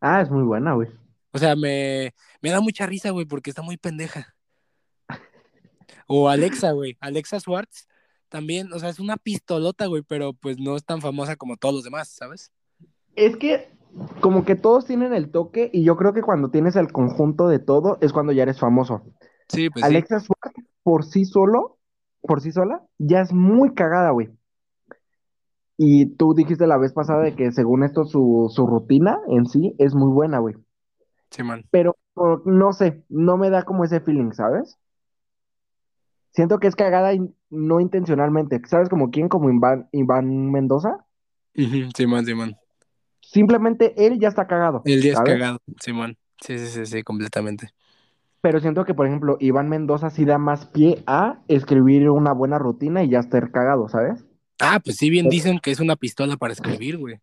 [0.00, 0.88] Ah, es muy buena, güey.
[1.32, 4.33] O sea, me, me da mucha risa, güey, porque está muy pendeja.
[6.06, 6.96] O Alexa, güey.
[7.00, 7.88] Alexa Schwartz
[8.28, 11.74] también, o sea, es una pistolota, güey, pero pues no es tan famosa como todos
[11.74, 12.50] los demás, ¿sabes?
[13.14, 13.68] Es que
[14.20, 17.60] como que todos tienen el toque y yo creo que cuando tienes el conjunto de
[17.60, 19.04] todo es cuando ya eres famoso.
[19.48, 19.88] Sí, pues sí.
[19.88, 21.78] Alexa Suárez por sí solo,
[22.22, 24.30] por sí sola, ya es muy cagada, güey.
[25.76, 29.74] Y tú dijiste la vez pasada de que según esto su, su rutina en sí
[29.78, 30.54] es muy buena, güey.
[31.30, 31.64] Sí, man.
[31.70, 31.96] Pero
[32.44, 34.78] no sé, no me da como ese feeling, ¿sabes?
[36.34, 38.60] Siento que es cagada in- no intencionalmente.
[38.66, 39.28] ¿Sabes como quién?
[39.28, 41.06] Como Iván, Iván Mendoza.
[41.96, 42.56] Simón, Simón.
[43.20, 46.16] Simplemente él ya está cagado, El día es cagado, Simón.
[46.40, 47.70] Sí, sí, sí, sí, completamente.
[48.40, 52.58] Pero siento que, por ejemplo, Iván Mendoza sí da más pie a escribir una buena
[52.58, 54.24] rutina y ya estar cagado, ¿sabes?
[54.60, 57.20] Ah, pues sí, bien dicen que es una pistola para escribir, güey.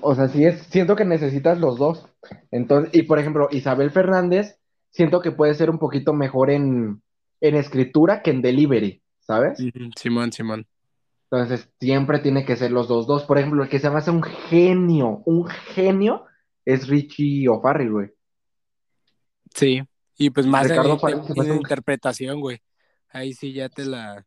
[0.00, 2.08] O sea, sí es, siento que necesitas los dos.
[2.50, 4.58] Entonces, y por ejemplo, Isabel Fernández,
[4.90, 7.02] siento que puede ser un poquito mejor en,
[7.48, 9.58] en escritura que en delivery, ¿sabes?
[9.96, 10.66] Simón, Simón.
[11.30, 13.24] Entonces, siempre tiene que ser los dos, dos.
[13.24, 16.24] Por ejemplo, el que se me hace un genio, un genio,
[16.64, 18.10] es Richie O'Farrill, güey.
[19.54, 19.82] Sí.
[20.16, 22.60] Y pues más Ricardo en, en un- interpretación, güey.
[23.10, 24.24] Ahí sí ya te la.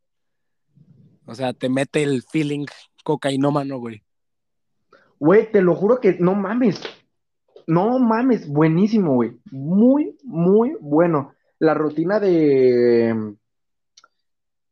[1.26, 2.66] O sea, te mete el feeling
[3.04, 4.04] cocainómano, güey.
[5.20, 6.82] Güey, te lo juro que no mames.
[7.66, 9.32] No mames, buenísimo, güey.
[9.52, 11.34] Muy, muy bueno.
[11.60, 13.36] La rutina de.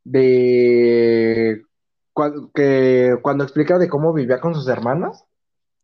[0.04, 1.62] de.
[2.54, 5.24] que cuando explica de cómo vivía con sus hermanas,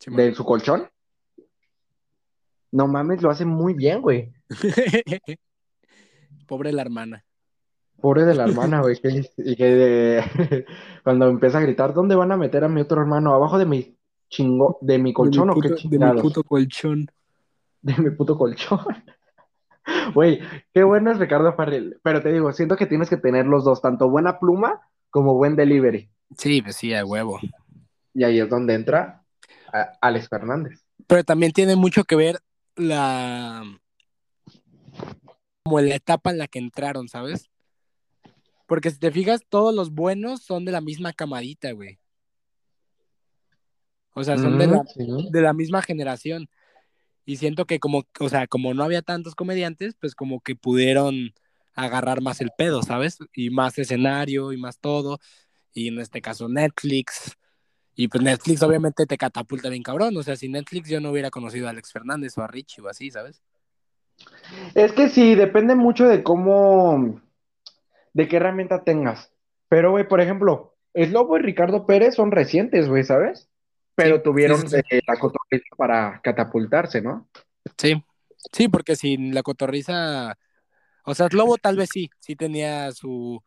[0.07, 0.88] de su colchón.
[2.70, 4.32] No mames, lo hace muy bien, güey.
[6.46, 7.24] Pobre la hermana.
[8.00, 8.98] Pobre de la hermana, güey.
[9.00, 10.64] que- y que de-
[11.05, 13.34] cuando empieza a gritar, ¿dónde van a meter a mi otro hermano?
[13.34, 13.96] ¿Abajo de mi
[14.28, 16.22] chingo, de mi colchón de mi o qué puto, de mi chingados?
[16.22, 17.11] puto colchón.
[17.82, 18.80] De mi puto colchón.
[20.14, 20.40] Güey,
[20.72, 21.98] qué bueno es Ricardo Farrell.
[22.03, 24.80] Pero te digo, siento que tienes que tener los dos, tanto buena pluma
[25.11, 26.11] como buen delivery.
[26.38, 27.38] Sí, pues sí, a huevo.
[28.14, 29.24] Y ahí es donde entra
[29.72, 30.84] a- Alex Fernández.
[31.07, 32.38] Pero también tiene mucho que ver
[32.76, 33.62] la.
[35.64, 37.48] como la etapa en la que entraron, ¿sabes?
[38.66, 41.98] Porque si te fijas, todos los buenos son de la misma camadita, güey.
[44.14, 45.28] O sea, son de la, Mm, sí.
[45.30, 46.48] de la misma generación.
[47.24, 51.32] Y siento que como, o sea, como no había tantos comediantes, pues como que pudieron
[51.74, 53.18] agarrar más el pedo, ¿sabes?
[53.34, 55.18] Y más escenario y más todo.
[55.72, 57.36] Y en este caso Netflix.
[57.94, 60.16] Y pues Netflix obviamente te catapulta bien cabrón.
[60.16, 62.88] O sea, sin Netflix yo no hubiera conocido a Alex Fernández o a Richie o
[62.88, 63.42] así, ¿sabes?
[64.74, 67.20] Es que sí, depende mucho de cómo,
[68.12, 69.32] de qué herramienta tengas.
[69.68, 73.48] Pero, güey, por ejemplo, Slobo y Ricardo Pérez son recientes, güey, ¿sabes?
[73.95, 74.97] Pero Sí, tuvieron sí, sí, sí.
[74.97, 77.28] eh, la cotorriza para catapultarse, ¿no?
[77.76, 78.03] Sí.
[78.53, 80.36] Sí, porque sin la cotorriza.
[81.05, 83.43] O sea, Lobo tal vez sí, sí tenía su.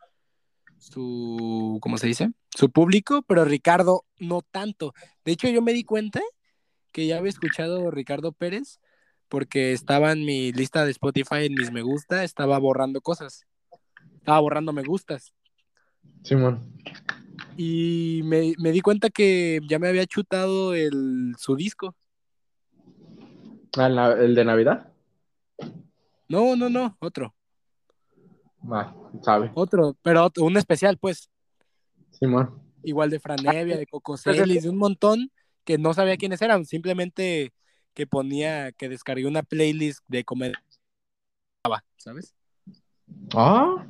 [0.77, 1.79] su.
[1.81, 2.31] ¿cómo se dice?
[2.49, 4.93] Su público, pero Ricardo no tanto.
[5.25, 6.21] De hecho, yo me di cuenta
[6.91, 8.79] que ya había escuchado Ricardo Pérez
[9.27, 13.45] porque estaba en mi lista de Spotify, en mis me gusta, estaba borrando cosas.
[14.15, 15.33] Estaba borrando me gustas.
[16.23, 16.71] Simón.
[17.57, 21.95] Y me, me di cuenta que ya me había chutado el, su disco.
[23.77, 24.91] Ah, ¿El de Navidad?
[26.27, 27.35] No, no, no, otro.
[28.71, 29.51] Ah, sabe.
[29.53, 31.29] Otro, pero otro, un especial, pues.
[32.11, 32.61] Simón.
[32.83, 35.29] igual de Franevia, de Coco Celis, de un montón
[35.65, 37.51] que no sabía quiénes eran, simplemente
[37.93, 40.63] que ponía, que descargué una playlist de comedia,
[41.97, 42.35] ¿sabes?
[43.33, 43.85] Ah.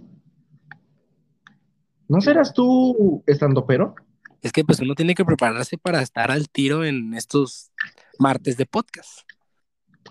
[2.07, 3.95] ¿No serás tú estando pero?
[4.41, 7.71] Es que pues uno tiene que prepararse para estar al tiro en estos
[8.19, 9.21] martes de podcast.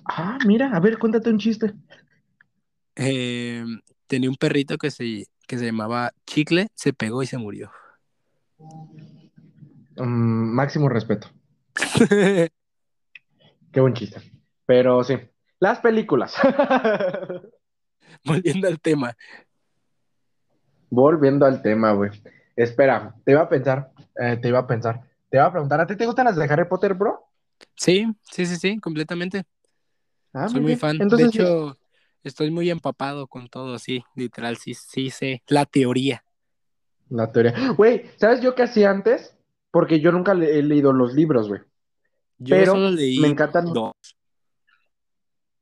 [0.05, 1.73] Ah, mira, a ver, cuéntate un chiste.
[2.97, 3.65] Eh,
[4.07, 7.71] tenía un perrito que se, que se llamaba Chicle, se pegó y se murió.
[9.97, 11.29] Mm, máximo respeto.
[12.09, 12.51] Qué
[13.81, 14.21] buen chiste.
[14.67, 15.19] Pero sí.
[15.61, 16.35] Las películas.
[18.25, 19.17] Volviendo al tema.
[20.91, 22.11] Volviendo al tema, güey.
[22.57, 25.87] Espera, te iba a pensar, eh, te iba a pensar, te iba a preguntar, ¿a
[25.87, 27.25] ti te gustan las de Harry Potter, bro?
[27.75, 29.45] Sí, sí, sí, sí, completamente.
[30.33, 30.79] Ah, Soy muy bien.
[30.79, 30.97] fan.
[31.01, 31.79] Entonces, de hecho,
[32.23, 36.25] estoy muy empapado con todo, sí, literal, sí, sí sé la teoría.
[37.11, 37.55] la teoría.
[37.77, 39.37] Güey, ¿sabes yo qué hacía antes?
[39.71, 41.61] Porque yo nunca le- he leído los libros, güey.
[42.39, 43.95] Yo Pero solo leí me encantan- dos.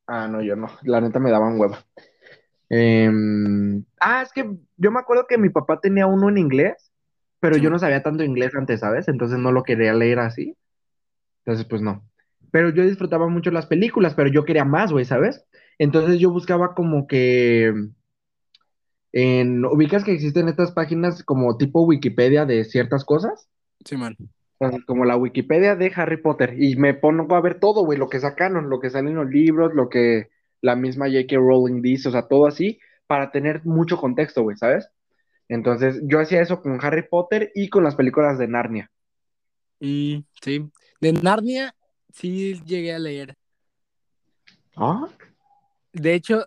[0.07, 0.69] Ah, no, yo no.
[0.83, 1.85] La neta me daban hueva.
[2.75, 6.91] Em, ah, es que yo me acuerdo que mi papá tenía uno en inglés,
[7.39, 7.61] pero Sí.
[7.61, 9.09] yo no sabía tanto inglés antes, ¿sabes?
[9.09, 10.57] Entonces no lo quería leer así.
[11.45, 12.03] Entonces, pues no.
[12.51, 15.45] Pero yo disfrutaba mucho las películas, pero yo quería más, güey, ¿sabes?
[15.79, 17.75] Entonces yo buscaba como que
[19.13, 23.51] en ubicas que existen estas páginas como tipo Wikipedia de ciertas cosas.
[23.85, 24.17] Sí, man.
[24.87, 28.21] como la Wikipedia de Harry Potter y me pongo a ver todo, güey, lo que
[28.21, 30.29] sacaron, lo que salen en los libros, lo que
[30.63, 31.37] la misma J.K.
[31.37, 34.89] Rowling dice, o sea, todo así, para tener mucho contexto, güey, ¿sabes?
[35.49, 38.91] Entonces, yo hacía eso con Harry Potter y con las películas de Narnia.
[39.81, 41.75] Mm, sí, de Narnia
[42.13, 43.37] sí llegué a leer.
[44.77, 45.09] ¿Ah?
[45.93, 46.47] De hecho,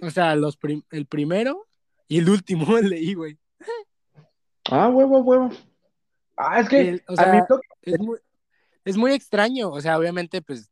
[0.00, 1.66] o sea, los prim- el primero
[2.08, 3.36] y el último leí, güey.
[4.70, 5.50] Ah, huevo, huevo.
[6.36, 7.38] Ah, es que El- o a mí
[7.82, 8.18] Es muy,
[8.84, 10.70] es muy extraño, o sea, obviamente, pues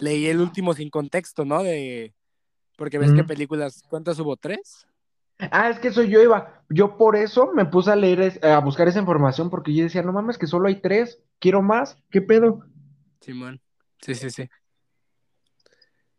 [0.00, 1.62] leí el último sin contexto, ¿no?
[1.62, 2.14] De
[2.76, 3.28] porque ves que Ujú.
[3.28, 4.36] películas, ¿cuántas hubo?
[4.36, 4.86] ¿Tres?
[5.50, 6.64] Ah, es que eso yo iba.
[6.70, 10.12] Yo por eso me puse a leer, a buscar esa información, porque yo decía, no
[10.12, 12.64] mames, que solo hay tres, quiero más, ¿qué pedo?
[13.20, 13.60] Simón.
[14.00, 14.48] Sí, sí, sí.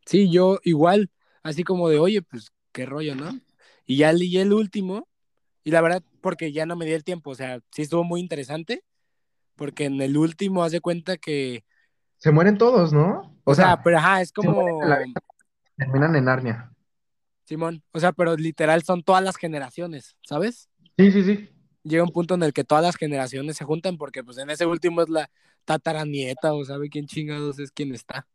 [0.05, 1.09] Sí, yo igual,
[1.43, 3.32] así como de, oye, pues qué rollo, ¿no?
[3.86, 5.07] Y ya leí el último,
[5.63, 8.19] y la verdad, porque ya no me di el tiempo, o sea, sí estuvo muy
[8.19, 8.84] interesante,
[9.55, 11.63] porque en el último haz de cuenta que,
[12.22, 13.36] Se mueren todos, ¿no?
[13.45, 14.61] o, sea, pero ajá, es como,
[14.93, 15.13] en
[15.76, 16.72] terminan en Narnia.
[17.45, 20.69] Simón, o sea, pero literal son todas las generaciones, ¿sabes?
[20.99, 21.49] Sí, sí, sí.
[21.82, 24.67] Llega un punto en el que todas las generaciones se juntan, porque pues en ese
[24.67, 25.32] último es la
[25.65, 28.28] tataranieta, o sabe quién chingados es quien está.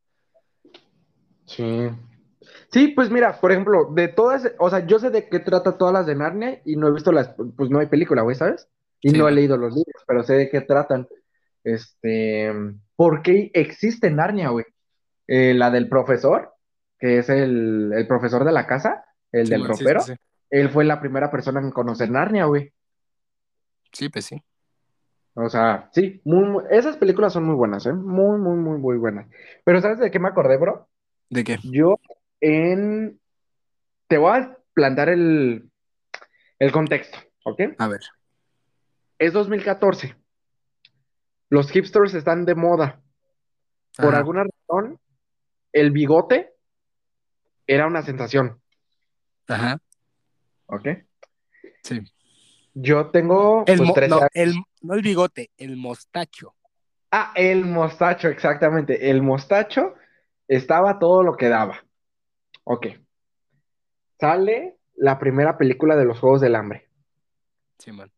[1.45, 1.89] Sí.
[2.73, 5.95] Sí, pues mira, por ejemplo, de todas, o sea, yo sé de qué trata todas
[5.95, 8.69] las de Narnia y no he visto las, pues no hay película, güey, ¿sabes?
[9.01, 11.07] Y Sí, no he leído los libros, pero sé de qué tratan.
[11.63, 12.53] Este,
[12.97, 14.65] ¿por qué existe Narnia, güey?
[15.29, 16.55] Eh, la del profesor,
[16.99, 20.19] que es el, el profesor de la casa, el del ropero, sí, sí.
[20.51, 22.73] él fue la primera persona en conocer Narnia, güey.
[23.93, 24.43] Sí, pues sí.
[25.35, 27.93] O sea, sí, muy, muy- esas películas son muy buenas, ¿eh?
[27.93, 29.27] Muy, muy, muy, muy buenas.
[29.65, 30.89] Pero ¿sabes de qué me acordé, bro?
[31.29, 31.59] ¿De qué?
[31.63, 31.99] Yo
[32.41, 33.21] en...
[34.09, 35.71] Te voy a plantar el,
[36.59, 37.61] el contexto, ¿ok?
[37.79, 38.01] A ver.
[39.19, 40.15] Es 2014.
[41.49, 43.01] Los hipsters están de moda.
[43.97, 44.99] Por alguna razón,
[45.73, 46.53] el bigote
[47.67, 48.61] era una sensación,
[49.49, 49.79] Ajá.
[50.67, 50.89] ¿ok?
[51.83, 52.03] Sí.
[52.75, 54.31] Yo tengo El pues 13 no, años.
[54.35, 56.55] el, no el bigote, el mostacho.
[57.11, 59.09] Ah, el mostacho, exactamente.
[59.11, 59.95] El mostacho
[60.47, 61.83] estaba todo lo que daba.
[62.65, 62.89] Ok.
[64.21, 66.91] Sale la primera película de los Juegos del Hambre.
[67.79, 68.13] Simón.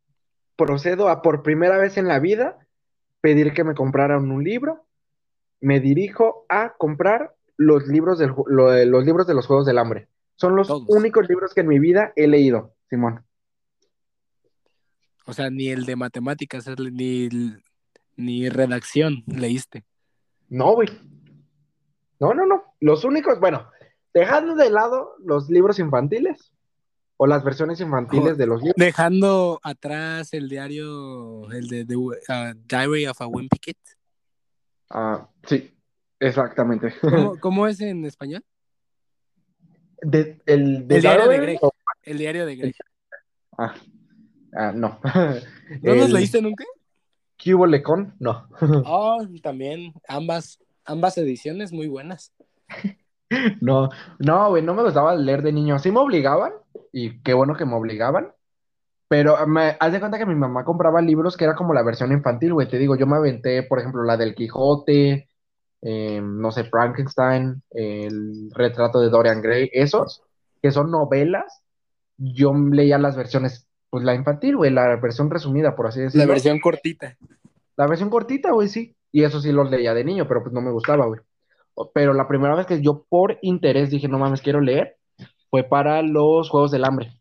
[0.56, 2.66] Procedo a por primera vez en la vida
[3.20, 4.86] pedir que me compraran un libro.
[5.60, 10.08] Me dirijo a comprar los libros, del, lo los libros de los Juegos del Hambre.
[10.36, 10.84] Son los Todos.
[10.88, 13.24] únicos libros que en mi vida he leído, Simón.
[15.26, 17.28] O sea, ni el de matemáticas, ni,
[18.16, 19.84] ni redacción leíste.
[20.48, 20.88] No, güey.
[22.20, 22.74] No, no, no.
[22.80, 23.68] Los únicos, bueno,
[24.14, 26.52] dejando de lado los libros infantiles
[27.20, 28.36] o las versiones infantiles Oh.
[28.36, 28.76] de los libros.
[28.78, 32.12] Dejando atrás el diario, el de, de, uh,
[32.66, 33.74] Diary of a Wimpy Kid.
[34.88, 35.74] Ah, sí,
[36.20, 36.94] exactamente.
[37.00, 38.42] ¿Cómo, cómo es en español?
[40.00, 41.58] De- el, El diario de Greg.
[41.60, 42.74] o- El diario de Greg.
[43.58, 43.74] Ah,
[44.54, 45.00] ah, no.
[45.82, 46.64] ¿No los El leíste nunca?
[47.42, 48.48] Cubo Lecon, no.
[48.86, 49.92] Oh, también.
[50.08, 52.32] Ambas, ambas ediciones muy buenas.
[53.60, 55.78] No, no, güey, no me gustaba leer de niño.
[55.78, 56.52] Sí me obligaban,
[56.92, 58.32] y qué bueno que me obligaban,
[59.08, 62.12] pero me, haz de cuenta que mi mamá compraba libros que era como la versión
[62.12, 62.68] infantil, güey.
[62.68, 65.28] Te digo, yo me aventé, por ejemplo, la del Quijote,
[65.82, 70.22] eh, no sé, Frankenstein, el retrato de Dorian Gray, esos,
[70.60, 71.62] que son novelas,
[72.16, 76.26] yo leía las versiones, pues la infantil, güey, la versión resumida, por así La decirlo.
[76.28, 77.16] versión cortita.
[77.76, 78.94] La versión cortita, güey, sí.
[79.10, 81.20] Y eso sí los leía de niño, pero pues no me gustaba, güey.
[81.94, 84.96] Pero la primera vez que yo por interés dije, no mames, quiero leer,
[85.50, 87.12] fue para los Juegos del Hambre.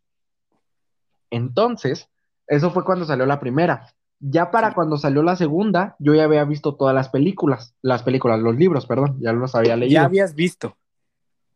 [1.30, 2.10] Entonces,
[2.48, 3.94] eso fue cuando salió la primera.
[4.20, 8.40] Ya para cuando salió la segunda, yo ya había visto todas las películas, las películas,
[8.40, 10.02] los libros, perdón, ya los había Ya leído.
[10.04, 10.76] habías visto.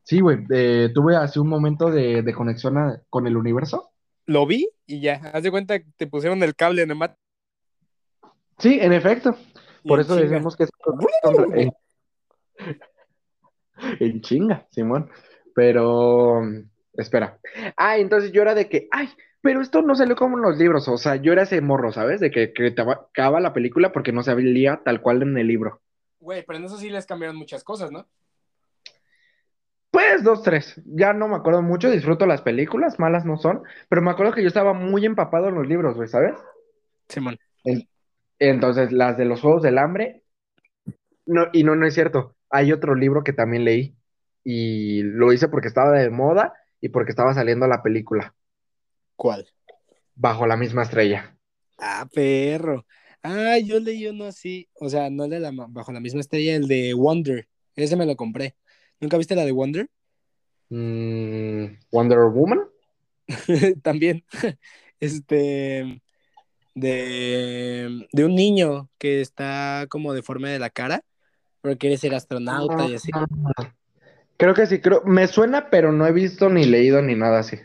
[0.04, 3.91] Sí, güey, eh, tuve así un momento de, de conexión a- con el universo.
[4.26, 5.32] Lo vi y ya.
[5.34, 7.16] Haz de cuenta que te pusieron el cable en el mat.
[8.60, 9.36] Sí, en efecto.
[9.84, 10.70] Por eso decimos que es
[14.00, 15.10] en, chinga, Simón.
[15.56, 16.42] Pero,
[16.94, 17.40] espera.
[17.76, 19.10] Ah, entonces yo era de que, ay,
[19.42, 20.88] pero esto no salió como en los libros.
[20.88, 22.20] O sea, yo era ese morro, ¿sabes?
[22.20, 25.82] De que criticaba la película porque no se veía tal cual en el libro.
[26.20, 28.06] Güey, pero en eso sí les cambiaron muchas cosas, ¿no?
[29.90, 30.82] Pues dos, tres.
[30.86, 34.42] Ya no me acuerdo mucho, disfruto las películas, malas no son, pero me acuerdo que
[34.42, 36.36] yo estaba muy empapado en los libros, güey, ¿sabes?
[37.10, 37.38] Simón.
[38.40, 40.24] Entonces, las de los Juegos del Hambre,
[41.26, 42.36] no, y no, no es cierto.
[42.52, 43.95] Hay otro libro que también leí
[44.43, 48.36] y lo hice porque estaba de moda y porque estaba saliendo la película,
[49.16, 49.47] ¿Cuál?
[50.16, 51.38] Bajo la misma estrella.
[51.78, 52.86] Ah, perro.
[53.24, 56.68] Ah, yo leí uno así, o sea, no de la, bajo la misma estrella, el
[56.68, 57.47] de Wonder.
[57.76, 58.56] Ese me lo compré.
[58.99, 59.89] ¿Nunca viste la de Wonder?
[60.70, 62.62] Mm, Wonder Woman.
[63.84, 64.24] También.
[64.99, 66.02] Este.
[66.76, 71.04] De, de un niño que está como deforme de la cara,
[71.62, 73.12] pero quiere ser astronauta y así.
[74.38, 75.03] Creo que sí, creo.
[75.05, 77.57] Me suena, pero no he visto ni leído ni nada así.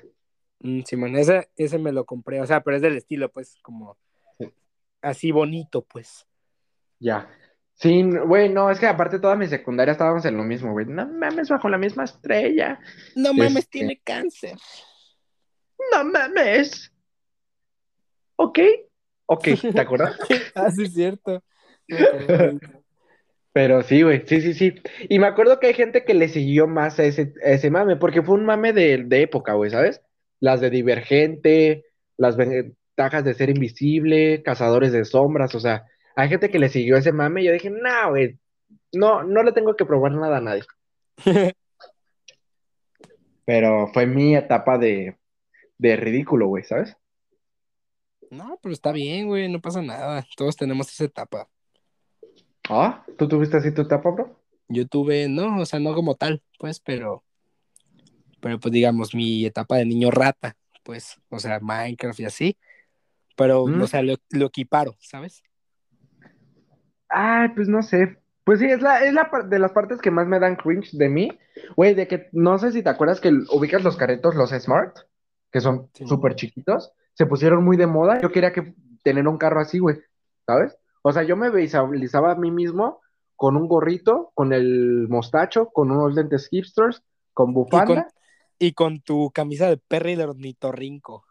[0.61, 3.97] Mm, Simón, ese, ese me lo compré, o sea, pero es del estilo, pues, como
[4.39, 4.53] Sí.
[5.03, 6.27] así bonito, pues.
[6.99, 7.29] Ya.
[7.75, 10.87] Sí, güey, no, es que aparte toda mi secundaria estábamos en lo mismo, güey.
[10.87, 12.81] No mames, bajo la misma estrella.
[13.15, 14.57] No mames, Este- tiene cáncer.
[15.93, 16.91] No mames.
[18.37, 18.59] Ok.
[19.27, 20.17] Ok, ¿te acuerdas?
[20.55, 21.43] ah, sí, es cierto.
[23.57, 24.75] Pero sí, güey, sí, sí, sí.
[25.09, 27.97] Y me acuerdo que hay gente que le siguió más a ese, a ese mame,
[27.97, 30.03] porque fue un mame de, de época, güey, ¿sabes?
[30.41, 31.87] Las de Divergente,
[32.19, 35.87] las ventajas de ser invisible, Cazadores de Sombras, o sea,
[36.17, 38.39] hay gente que le siguió ese mame y yo dije, no, güey,
[38.93, 40.65] no, no le tengo que probar nada a nadie.
[43.47, 45.17] Pero fue mi etapa de,
[45.79, 46.95] de ridículo, güey, ¿sabes?
[48.31, 50.27] No, pero está bien, güey, no pasa nada.
[50.37, 51.49] Todos tenemos esa etapa.
[52.69, 54.41] Ah, ¿tú tuviste así tu etapa, bro?
[54.69, 57.23] Yo tuve, no, o sea, no como tal, pues, pero,
[58.41, 62.57] pero pues digamos, mi etapa de niño rata, pues, o sea, Minecraft y así,
[63.37, 63.83] pero, Mm.
[63.83, 65.43] o sea, lo, lo equiparo, ¿sabes?
[67.09, 68.19] Ay, pues no sé.
[68.45, 71.09] Pues sí, es la, es la de las partes que más me dan cringe de
[71.09, 71.39] mí.
[71.77, 74.97] Güey, de que no sé si te acuerdas que ubicas los caretos, los Smart,
[75.51, 76.07] que son Sí.
[76.07, 78.21] súper chiquitos, se pusieron muy de moda.
[78.21, 79.97] Yo quería que tener un carro así, güey,
[80.47, 80.77] ¿sabes?
[81.09, 83.01] O sea, yo me visualizaba a mí mismo
[83.37, 87.01] con un gorrito, con el mostacho, con unos lentes hipsters,
[87.33, 88.09] con Y con, bufanda.
[88.59, 91.25] y con tu camisa de Perry de ornitorrinco.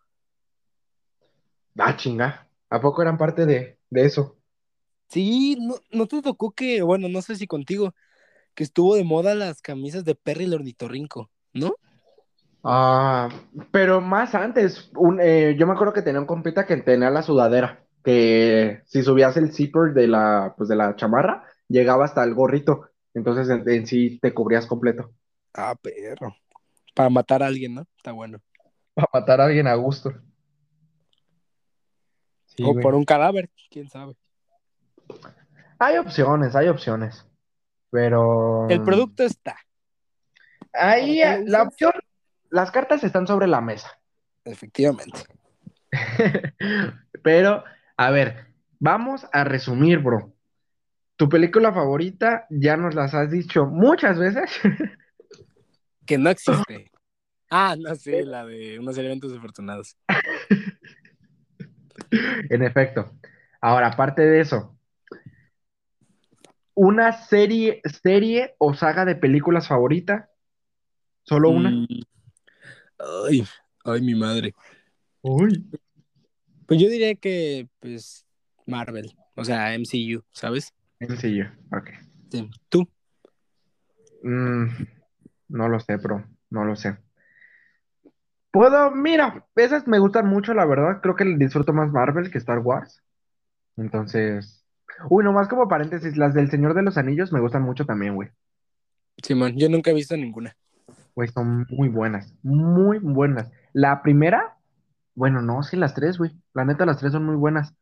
[1.78, 2.48] Ah, chinga.
[2.70, 4.38] ¿A poco eran parte de, de eso?
[5.10, 7.94] Sí, no, no te tocó que, bueno, no sé si contigo,
[8.54, 11.76] que estuvo de moda las camisas de Perry el ornitorrinco, ¿no?
[12.64, 13.28] Ah,
[13.72, 17.24] pero más antes, un, eh, yo me acuerdo que tenía un compita que tenía la
[17.24, 22.36] sudadera, que si subías el zipper de la, pues de la chamarra, llegaba hasta el
[22.36, 25.12] gorrito, entonces en, en sí te cubrías completo,
[25.54, 26.36] Ah, perro.
[26.96, 27.88] Para matar a alguien, ¿no?
[27.98, 28.40] Está bueno.
[28.96, 30.14] para matar a alguien a gusto.
[32.46, 32.84] Sí, o güey.
[32.84, 34.16] por un cadáver, quién sabe.
[35.80, 37.26] Hay opciones, hay opciones,
[37.92, 39.58] pero El producto está,
[40.74, 41.68] ahí ¿Para qué lo la usas?
[41.68, 41.94] opción,
[42.50, 44.00] las cartas están sobre la mesa.
[44.46, 45.24] efectivamente.
[47.24, 47.64] Pero,
[47.98, 48.48] a ver,
[48.80, 50.34] vamos a resumir, bro.
[51.16, 54.52] Tu película favorita, ya nos las has dicho muchas veces.
[56.06, 56.92] Que no existe.
[57.52, 59.96] Ah, no sé, la de unos elementos desafortunados.
[62.50, 63.12] En efecto.
[63.62, 64.78] Ahora, aparte de eso,
[66.74, 70.30] una serie, serie o saga de películas favorita,
[71.24, 71.72] solo una.
[71.72, 71.88] Mm.
[73.28, 73.44] Ay,
[73.86, 74.54] ay, mi madre.
[75.22, 75.66] Uy.
[76.68, 78.26] Pues yo diría que, pues,
[78.66, 80.74] Marvel, o sea, MCU, ¿sabes?
[81.00, 81.90] Sencillo, ok.
[82.32, 82.50] Sí.
[82.70, 82.88] ¿Tú?
[84.24, 84.68] Mm,
[85.50, 86.98] no lo sé, bro, no lo sé.
[88.52, 91.02] Puedo, mira, esas me gustan mucho, la verdad.
[91.02, 93.04] Creo que disfruto más Marvel que Star Wars.
[93.78, 94.66] Entonces,
[95.10, 98.30] uy, nomás como paréntesis, las del Señor de los Anillos me gustan mucho también, güey.
[99.22, 100.56] Simón, yo nunca he visto ninguna.
[101.16, 103.52] Güey, son muy buenas, muy buenas.
[103.74, 104.55] La primera,
[105.16, 106.32] bueno, no, sí, las tres, güey.
[106.54, 107.74] La neta, las tres son muy buenas.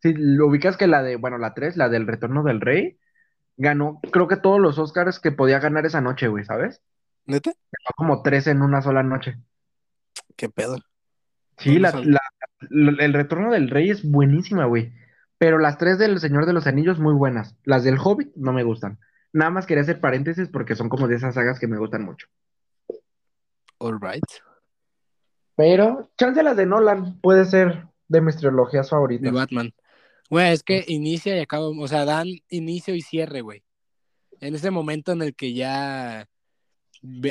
[0.00, 2.98] Si lo ubicas que la de, bueno, la tres, la del Retorno del Rey,
[3.56, 6.80] ganó, creo que todos los Oscars que podía ganar esa noche, güey, ¿sabes?
[7.26, 7.50] ¿Neta?
[7.50, 9.36] Ganó como tres en una sola noche.
[10.36, 10.78] ¿Qué pedo?
[11.58, 12.20] Sí, la- la-
[13.04, 14.92] el Retorno del Rey es buenísima, güey.
[15.38, 17.56] Pero las tres del Señor de los Anillos, muy buenas.
[17.64, 18.98] Las del Hobbit no me gustan.
[19.32, 22.26] Nada más quería hacer paréntesis porque son como de esas sagas que me gustan mucho.
[23.78, 24.22] All right.
[25.58, 29.32] Pero, chance las de Nolan puede ser de mis trilogías De favoritas.
[29.32, 29.74] Batman.
[30.30, 33.64] Güey, es que inicia y acaba, o sea, dan inicio y cierre, güey.
[34.38, 36.28] En ese momento en el que ya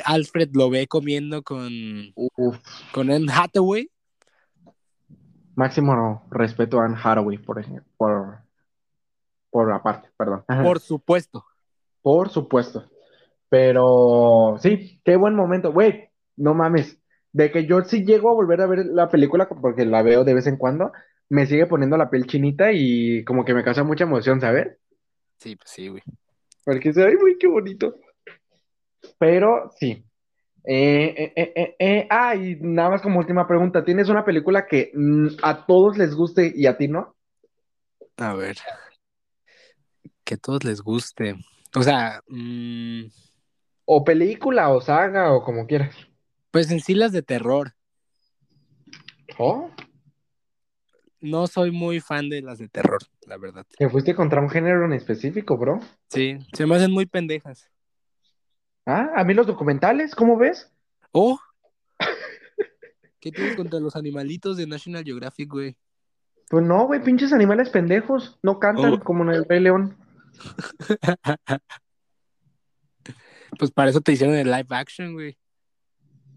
[0.04, 1.70] Alfred lo ve comiendo con,
[2.16, 2.58] Uf,
[2.92, 3.90] con Anne Hathaway.
[5.54, 8.40] máximo respeto a Anne Hathaway, por ejemplo, por,
[9.48, 10.44] por aparte, perdón.
[10.62, 11.46] Por supuesto.
[12.02, 12.90] Por supuesto.
[13.48, 15.72] Pero sí, qué buen momento.
[15.72, 16.97] Güey, no mames.
[17.32, 20.34] De que yo sí llego a volver a ver la película porque la veo de
[20.34, 20.92] vez en cuando,
[21.28, 24.78] me sigue poniendo la piel chinita y como que me causa mucha emoción, ¿sabes?
[25.38, 26.02] Sí, pues sí, güey.
[26.64, 27.94] Porque dice, ay, güey, qué bonito.
[29.18, 30.04] Pero sí.
[30.64, 33.84] Eh, eh, eh, Ah, y nada más como última pregunta.
[33.84, 37.14] ¿Tienes una película que mm, a todos les guste y a ti no?
[38.16, 38.56] A ver.
[40.24, 41.36] Que a todos les guste.
[41.74, 43.04] O sea, mm,
[43.86, 46.07] O película, o saga, o como quieras.
[46.58, 47.72] Pues en sí las de terror.
[49.38, 49.70] ¿Oh?
[51.20, 52.98] No soy muy fan de las de terror,
[53.28, 53.64] la verdad.
[53.78, 55.78] Te fuiste contra un género en específico, bro.
[56.08, 57.70] Sí, se me hacen muy pendejas.
[58.86, 60.68] Ah, a mí los documentales, ¿cómo ves?
[61.12, 61.38] Oh.
[63.20, 65.76] ¿Qué tienes contra los animalitos de National Geographic, güey?
[66.50, 68.36] Pues no, güey, pinches animales pendejos.
[68.42, 68.98] No cantan Oh.
[69.00, 69.96] como en el Rey León.
[73.58, 75.38] Pues para eso te hicieron el live action, güey.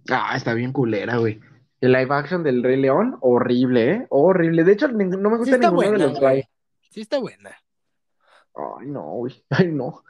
[0.10, 1.39] Ah, está bien culera, güey.
[1.80, 4.08] El live action del Rey León, horrible, ¿eh?
[4.10, 4.64] Horrible.
[4.64, 4.97] De hecho, no
[5.30, 6.36] me Sí gusta está ninguno de buena, los güey.
[6.36, 6.49] live.
[6.91, 7.52] Sí está buena.
[8.56, 9.43] Ay, no, güey.
[9.49, 10.04] Ay, no.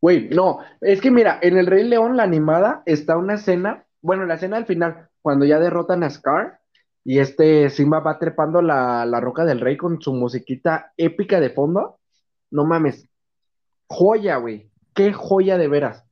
[0.00, 0.58] Güey, no.
[0.80, 3.86] Es que mira, en el Rey León, la animada, está una escena.
[4.02, 6.60] Bueno, la escena al final, cuando ya derrotan a Scar
[7.04, 11.50] y este Simba va trepando la, la roca del rey con su musiquita épica de
[11.50, 11.98] fondo.
[12.50, 13.08] No mames.
[13.86, 14.70] Joya, güey.
[14.94, 16.04] Qué joya de veras.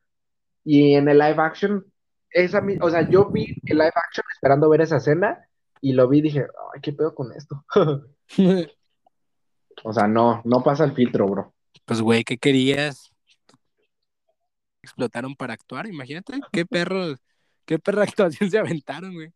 [0.64, 1.84] Y en el live action,
[2.32, 5.46] esa, o sea, yo vi el live action esperando ver esa escena
[5.80, 7.64] y lo vi y dije, ay, qué pedo con esto.
[9.84, 11.54] O sea, no, no pasa el filtro, bro.
[11.84, 13.10] Pues, güey, ¿qué querías?
[14.82, 16.34] Explotaron para actuar, imagínate.
[16.52, 17.16] Qué perro,
[17.64, 19.32] qué perra actuación se aventaron, güey.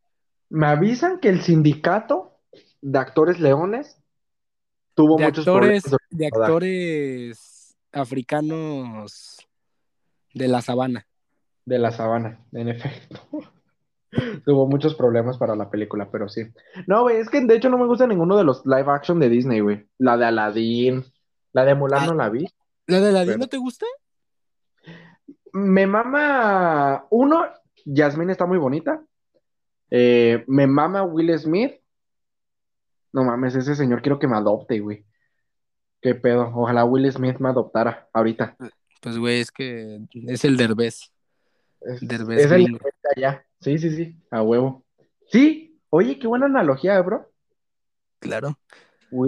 [0.48, 2.38] Me avisan que el sindicato
[2.80, 4.00] de actores leones
[4.94, 6.08] tuvo De muchos actores, problemas.
[6.10, 9.36] de actores africanos
[10.34, 11.06] de la sabana.
[11.66, 13.20] De la sabana, en efecto.
[14.46, 16.44] Tuvo muchos problemas para la película, pero sí.
[16.86, 19.28] No, güey, es que de hecho no me gusta ninguno de los live action de
[19.28, 19.86] Disney, güey.
[19.98, 21.04] La de Aladdin,
[21.52, 22.06] la de Mulan Ah.
[22.06, 22.46] no la vi.
[22.86, 23.84] ¿La de Aladdin Pero- no te gusta?
[25.52, 27.44] Me mama, uno,
[27.84, 29.02] Jasmine está muy bonita.
[29.90, 31.74] Eh, me mama Will Smith.
[33.12, 35.04] No mames, ese señor quiero que me adopte, güey.
[36.02, 36.52] Qué pedo.
[36.54, 38.56] Ojalá Will Smith me adoptara ahorita.
[39.00, 41.10] Pues, güey, es que es el derbez.
[41.86, 42.78] Es, Derbez es el
[43.16, 43.46] allá.
[43.60, 44.84] Sí, sí, sí, a huevo.
[45.28, 47.32] Sí, oye, qué buena analogía, bro.
[48.18, 48.58] Claro.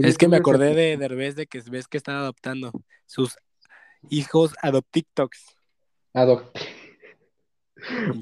[0.03, 2.73] Es que me acordé de Derbez de que ves que están adoptando
[3.07, 3.37] sus
[4.11, 5.57] hijos adoptiktoks.
[6.15, 6.61] Adopté.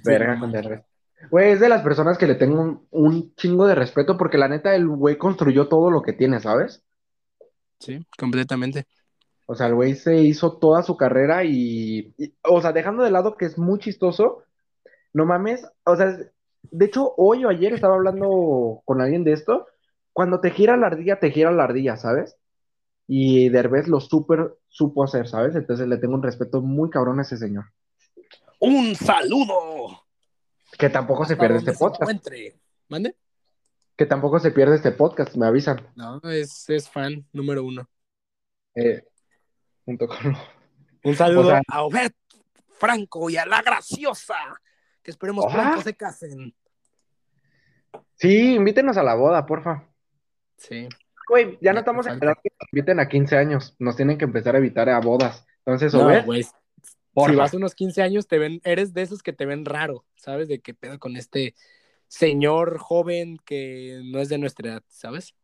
[0.05, 0.83] Verga con Derbez.
[1.31, 4.49] Güey, es de las personas que le tengo un, un chingo de respeto porque la
[4.49, 6.85] neta el güey construyó todo lo que tiene, ¿sabes?
[7.81, 8.87] Sí, completamente.
[9.47, 13.11] O sea, el güey se hizo toda su carrera y, y- o sea, dejando de
[13.11, 14.43] lado que es muy chistoso,
[15.13, 16.17] no mames, o sea,
[16.63, 19.67] de hecho, hoy o ayer estaba hablando con alguien de esto,
[20.13, 22.37] cuando te gira la ardilla, te gira la ardilla, ¿sabes?
[23.07, 25.55] Y Derbez lo súper supo hacer, ¿sabes?
[25.55, 27.67] Entonces le tengo un respeto muy cabrón a ese señor.
[28.59, 30.03] ¡Un saludo!
[30.77, 32.03] Que tampoco se pierde este se podcast.
[32.03, 32.59] encuentre.
[32.89, 33.15] ¿Mande?
[33.97, 35.87] Que tampoco se pierde este podcast, me avisan.
[35.95, 37.89] No, es, es fan número uno.
[38.75, 39.05] Eh,
[39.87, 40.37] junto con...
[41.05, 42.13] Un saludo O sea- a Obed
[42.79, 44.35] Franco y a la graciosa.
[45.03, 45.53] Que esperemos Ah.
[45.53, 46.55] pronto se casen.
[48.17, 49.89] Sí, invítenos a la boda, porfa.
[50.59, 50.89] Sí.
[51.29, 53.75] Güey, ya no estamos esperando que nos inviten a 15 años.
[53.79, 55.47] Nos tienen que empezar a evitar a bodas.
[55.65, 56.25] Entonces, No, Obed.
[57.29, 60.05] Si vas a unos 15 años, te ven, eres de esos que te ven raro,
[60.17, 60.49] ¿sabes?
[60.49, 61.55] De qué pedo con este
[62.09, 65.35] señor joven que no es de nuestra edad, ¿sabes?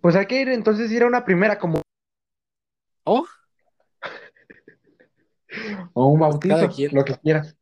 [0.00, 1.82] Pues hay que ir entonces ir a una primera como
[3.04, 3.26] Oh,
[5.92, 7.56] o un Pues bautizo, lo que quieras.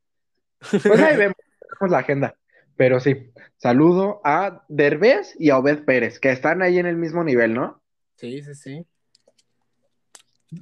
[0.70, 1.36] Pues ahí vemos,
[1.80, 2.36] vemos la agenda.
[2.76, 7.24] Pero sí, saludo a Derbez y a Obed Pérez, que están ahí en el mismo
[7.24, 7.82] nivel, ¿no?
[8.16, 8.86] sí, sí, sí.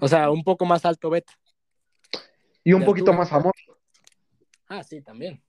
[0.00, 1.26] O sea, un poco más alto, Bet.
[2.64, 3.18] Y un poquito altura.
[3.18, 3.78] más famoso,
[4.66, 5.42] Ah, sí, también.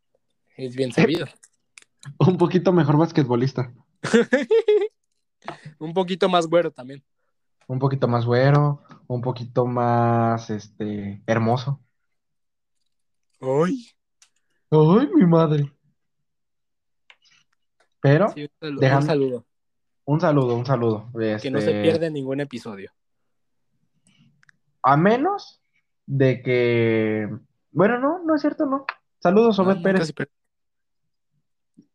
[0.57, 1.25] Es bien sabido.
[2.19, 3.73] un poquito mejor basquetbolista,
[5.79, 7.03] un poquito más güero también.
[7.67, 11.79] Un poquito más güero, un poquito más, este, hermoso.
[13.41, 13.87] Ay.
[14.71, 15.71] ¡Ay, mi madre!
[18.01, 18.81] Pero, Sí, un saludo.
[18.81, 19.45] Déjame- un saludo.
[20.05, 21.09] un saludo, un saludo.
[21.13, 22.91] Que no se Este, pierde ningún episodio.
[24.83, 25.61] A menos
[26.05, 27.27] de que.
[27.71, 28.85] Bueno, no, no es cierto, no.
[29.19, 30.13] Saludos, Obed Pérez.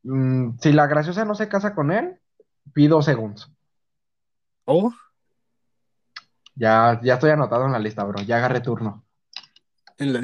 [0.02, 2.18] Mm, si la graciosa no se casa con él,
[2.72, 3.52] pido segundos.
[4.64, 4.92] Oh,
[6.60, 8.20] Ya, ya estoy anotado en la lista, bro.
[8.20, 9.02] Ya agarré turno.
[9.96, 10.20] en la-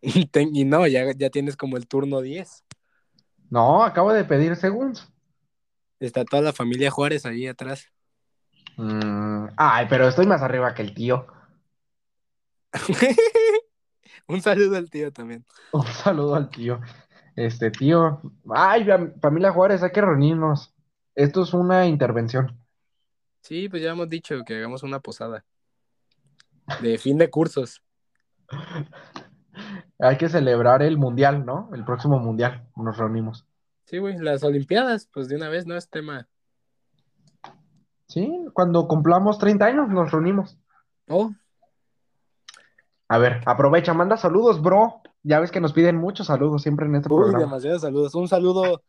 [0.00, 2.64] y no, ya, ya tienes como el turno 10.
[3.50, 5.12] No, acabo de pedir segundos.
[5.98, 7.86] Está toda la familia Juárez ahí atrás.
[8.76, 11.26] Mm, ay, pero estoy más arriba que el tío.
[14.28, 15.44] Un saludo al tío también.
[15.72, 16.80] Un saludo al tío.
[17.34, 18.22] Este tío.
[18.54, 20.72] Ay, fam- familia Juárez, hay que reunirnos.
[21.16, 22.56] Esto es una intervención.
[23.42, 25.44] Sí, pues ya hemos dicho que hagamos una posada.
[26.82, 27.82] De fin de cursos.
[29.98, 31.70] Hay que celebrar el mundial, ¿no?
[31.74, 32.66] El próximo mundial.
[32.76, 33.46] Nos reunimos.
[33.84, 36.28] Sí, güey, las Olimpiadas, pues de una vez, no es tema.
[38.06, 40.58] Sí, cuando cumplamos 30 años nos reunimos.
[41.08, 41.30] Oh,
[43.08, 45.02] A ver, aprovecha, manda saludos, bro.
[45.22, 47.44] Ya ves que nos piden muchos saludos siempre en este uy, programa.
[47.44, 48.14] demasiados saludos.
[48.14, 48.82] Un saludo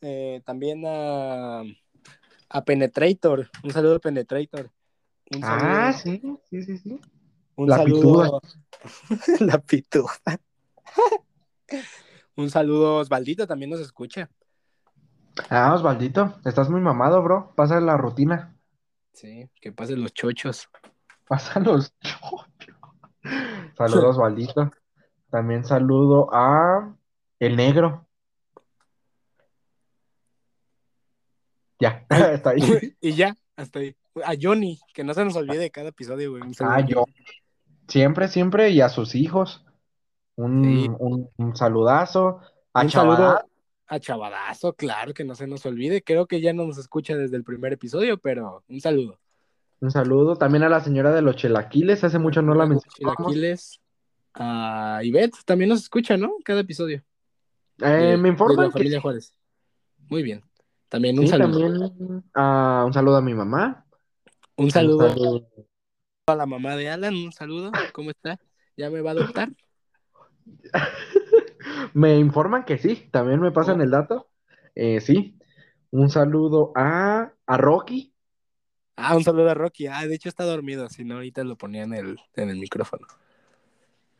[0.00, 1.62] eh, también a,
[2.48, 3.50] a Penetrator.
[3.62, 4.70] Un saludo a Penetrator.
[5.34, 7.00] Un Ah, saludo- sí, sí, sí, sí.
[7.56, 8.40] Un La saludo.
[9.40, 10.10] La pituda.
[12.36, 14.28] Un saludo, Osvaldito también nos escucha.
[15.50, 17.52] Ah, Osvaldito, estás muy mamado, bro.
[17.56, 18.54] Pasa la rutina.
[19.12, 20.68] Sí, que pasen los chochos.
[21.26, 21.94] Pasa los
[23.76, 24.70] Saludos, Osvaldito.
[25.30, 26.94] También saludo a
[27.40, 28.05] el negro.
[31.80, 32.60] Ya, está ahí.
[33.00, 33.94] y ya, hasta ahí.
[34.24, 36.42] A Johnny, que no se nos olvide cada episodio, güey.
[36.60, 37.04] Ah, a yo.
[37.88, 39.64] Siempre, siempre, y a sus hijos.
[40.36, 40.90] Un, Sí.
[40.98, 42.40] un, un saludazo.
[42.72, 43.46] A Un saludo Chavada.
[43.86, 46.02] a Chavadazo, claro, que no se nos olvide.
[46.02, 49.18] Creo que ya no nos escucha desde el primer episodio, pero un saludo.
[49.80, 50.36] Un saludo.
[50.36, 52.02] También a la señora de los chelaquiles.
[52.02, 53.16] Hace mucho no la mencionamos.
[53.18, 53.80] Chilaquiles.
[54.34, 56.32] A Ivette también nos escucha, ¿no?
[56.44, 57.02] Cada episodio.
[57.80, 59.34] Eh, de- me informan que Juárez.
[60.08, 60.42] Muy bien.
[60.88, 61.60] También un sí, saludo.
[61.60, 63.84] también ah, un saludo a mi mamá.
[64.56, 65.48] Un saludo Un saludo.
[66.26, 67.14] a la mamá de Alan.
[67.14, 67.72] Un saludo.
[67.92, 68.38] ¿Cómo está?
[68.76, 69.48] ¿Ya me va a adoptar?
[71.94, 73.82] Me informan que sí, también me pasan Oh.
[73.84, 74.28] el dato.
[74.74, 75.36] Eh, sí.
[75.90, 78.12] Un saludo a, a Rocky.
[78.96, 79.86] Ah, un saludo a Rocky.
[79.86, 80.88] Ah, de hecho está dormido.
[80.88, 83.06] Si no, ahorita lo ponía en el, en el micrófono.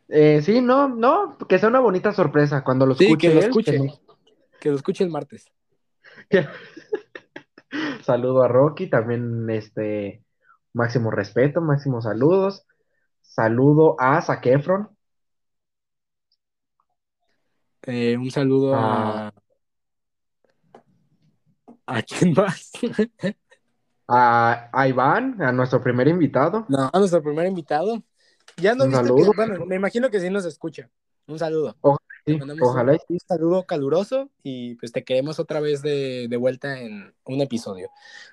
[0.09, 3.41] Eh, sí, no, no, que sea una bonita sorpresa cuando lo Sí, escuche que lo
[3.41, 3.79] él, escuche.
[3.79, 4.01] no-
[4.61, 5.51] Que lo escuche el martes.
[8.03, 10.25] Saludo a Rocky, también este
[10.73, 12.67] máximo respeto, máximos saludos.
[13.23, 14.89] Saludo a Zac Efron,
[17.89, 19.29] Eh, un saludo Ah.
[21.87, 21.99] a.
[21.99, 22.73] ¿A quién más?
[24.09, 26.67] a, a Iván, a nuestro primer invitado.
[26.69, 28.03] no, a nuestro primer invitado.
[28.57, 29.33] Ya no Un que.
[29.37, 30.91] Bueno, me imagino que sí nos escucha.
[31.29, 31.77] Un saludo.
[32.27, 33.01] Sí, ojalá sí.
[33.09, 37.89] Un saludo caluroso y pues te queremos otra vez de, de vuelta en un episodio.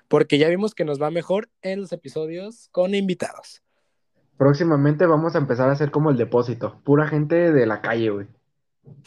[0.08, 3.62] Porque ya vimos que nos va mejor en los episodios con invitados.
[4.36, 8.26] Próximamente vamos a empezar a hacer como el depósito, pura gente de la calle, güey.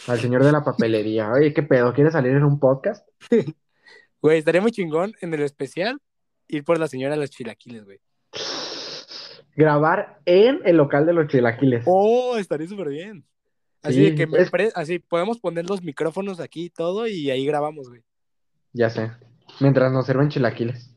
[0.07, 1.31] Al señor de la papelería.
[1.33, 1.93] Oye, ¿qué pedo?
[1.93, 3.07] ¿Quieres salir en un podcast?
[4.19, 5.99] Güey, estaría muy chingón en el especial
[6.47, 7.99] ir por la señora de los chilaquiles, güey.
[9.55, 11.83] Grabar en el local de los chilaquiles.
[11.85, 13.23] Oh, estaría súper bien.
[13.83, 17.07] Así Sí, de que me es- pre- así podemos poner los micrófonos aquí y todo
[17.07, 18.03] y ahí grabamos, güey.
[18.73, 19.11] Ya sé.
[19.59, 20.93] Mientras nos sirven chilaquiles.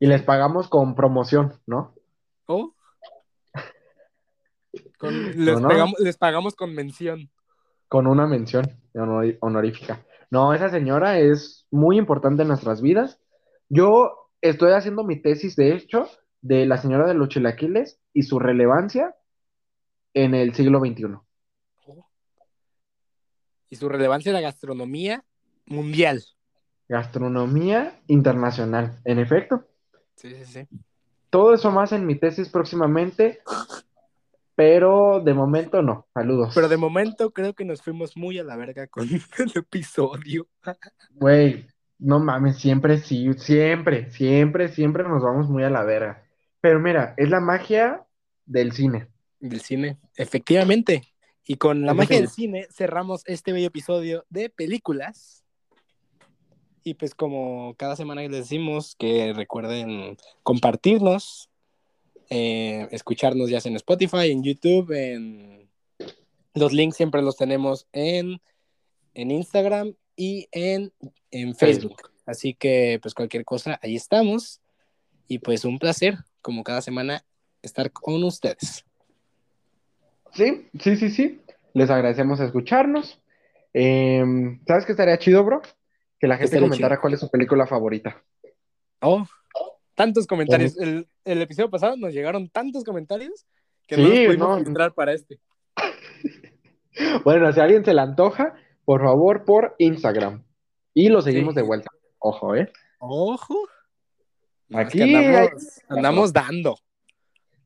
[0.00, 1.94] Y les pagamos con promoción, ¿no?
[2.46, 2.74] Oh.
[4.98, 5.68] Con- les, no?
[5.68, 7.30] pegamos- les pagamos con mención.
[7.88, 10.04] Con una mención honor- honorífica.
[10.30, 13.18] No, esa señora es muy importante en nuestras vidas.
[13.68, 16.08] Yo estoy haciendo mi tesis, de hecho,
[16.42, 19.14] de la señora de los chilaquiles y su relevancia
[20.14, 21.16] en el siglo XXI.
[23.70, 25.24] Y su relevancia en la gastronomía
[25.66, 26.24] mundial.
[26.88, 29.66] Gastronomía internacional, en efecto.
[30.16, 30.68] Sí, sí, sí.
[31.30, 33.40] Todo eso más en mi tesis próximamente,
[34.54, 36.06] pero de momento no.
[36.14, 36.54] Saludos.
[36.54, 39.06] Pero de momento creo que nos fuimos muy a la verga con
[39.38, 40.48] el episodio.
[41.10, 41.66] Güey,
[41.98, 46.24] no mames, siempre sí, siempre, siempre, siempre nos vamos muy a la verga.
[46.60, 48.04] Pero mira, es la magia
[48.46, 49.08] del cine.
[49.38, 51.02] Del cine, efectivamente.
[51.50, 55.44] Y con la magia del cine cerramos este bello episodio de películas.
[56.84, 61.48] Y pues como cada semana les decimos que recuerden compartirnos,
[62.28, 65.70] eh, escucharnos ya sea en Spotify, en YouTube, en...
[66.52, 68.42] Los links siempre los tenemos en,
[69.14, 70.92] en Instagram y en,
[71.30, 72.10] en Facebook.
[72.26, 74.60] Así que pues cualquier cosa, ahí estamos.
[75.28, 77.24] Y pues un placer, como cada semana,
[77.62, 78.84] estar con ustedes.
[80.32, 81.40] Sí, sí, sí, sí.
[81.74, 83.20] Les agradecemos escucharnos.
[83.72, 85.60] Em, ¿sabes qué estaría chido, bro?
[86.18, 87.00] Que la gente comentara chido.
[87.00, 88.22] cuál es su película favorita.
[89.00, 89.24] Oh,
[89.94, 90.76] tantos comentarios.
[90.78, 93.46] El, el episodio pasado nos llegaron tantos comentarios
[93.86, 94.64] que Sí, no nos pudimos no.
[94.64, 95.38] filtrar para este.
[97.24, 100.42] Bueno, si a alguien se le antoja, por favor, por Instagram.
[100.94, 101.60] Y lo seguimos Sí.
[101.60, 101.90] de vuelta.
[102.18, 102.72] Ojo, ¿eh?
[102.98, 103.54] Ojo.
[104.74, 106.76] Aquí andamos, andamos dando.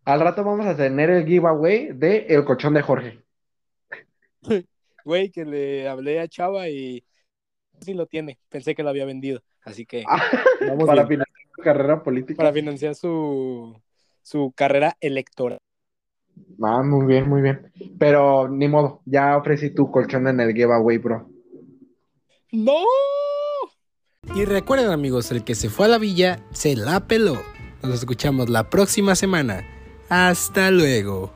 [0.04, 3.24] Al rato vamos a tener el giveaway de El Colchón de Jorge.
[5.04, 7.04] Güey, que le hablé a Chava y
[7.80, 8.38] sí lo tiene.
[8.48, 9.42] Pensé que lo había vendido.
[9.62, 10.22] Así que Ah,
[10.60, 11.08] vamos Para bien.
[11.08, 12.36] financiar carrera política.
[12.36, 13.80] para financiar su,
[14.22, 15.58] su carrera electoral.
[16.62, 17.70] Ah, muy bien, muy bien.
[17.98, 21.28] Pero ni modo, ya ofrecí tu colchón en el giveaway, bro.
[22.52, 22.84] ¡No!
[24.34, 27.42] Y recuerden amigos, el que se fue a la villa se la peló.
[27.82, 29.64] Nos escuchamos la próxima semana.
[30.14, 31.30] Hasta luego.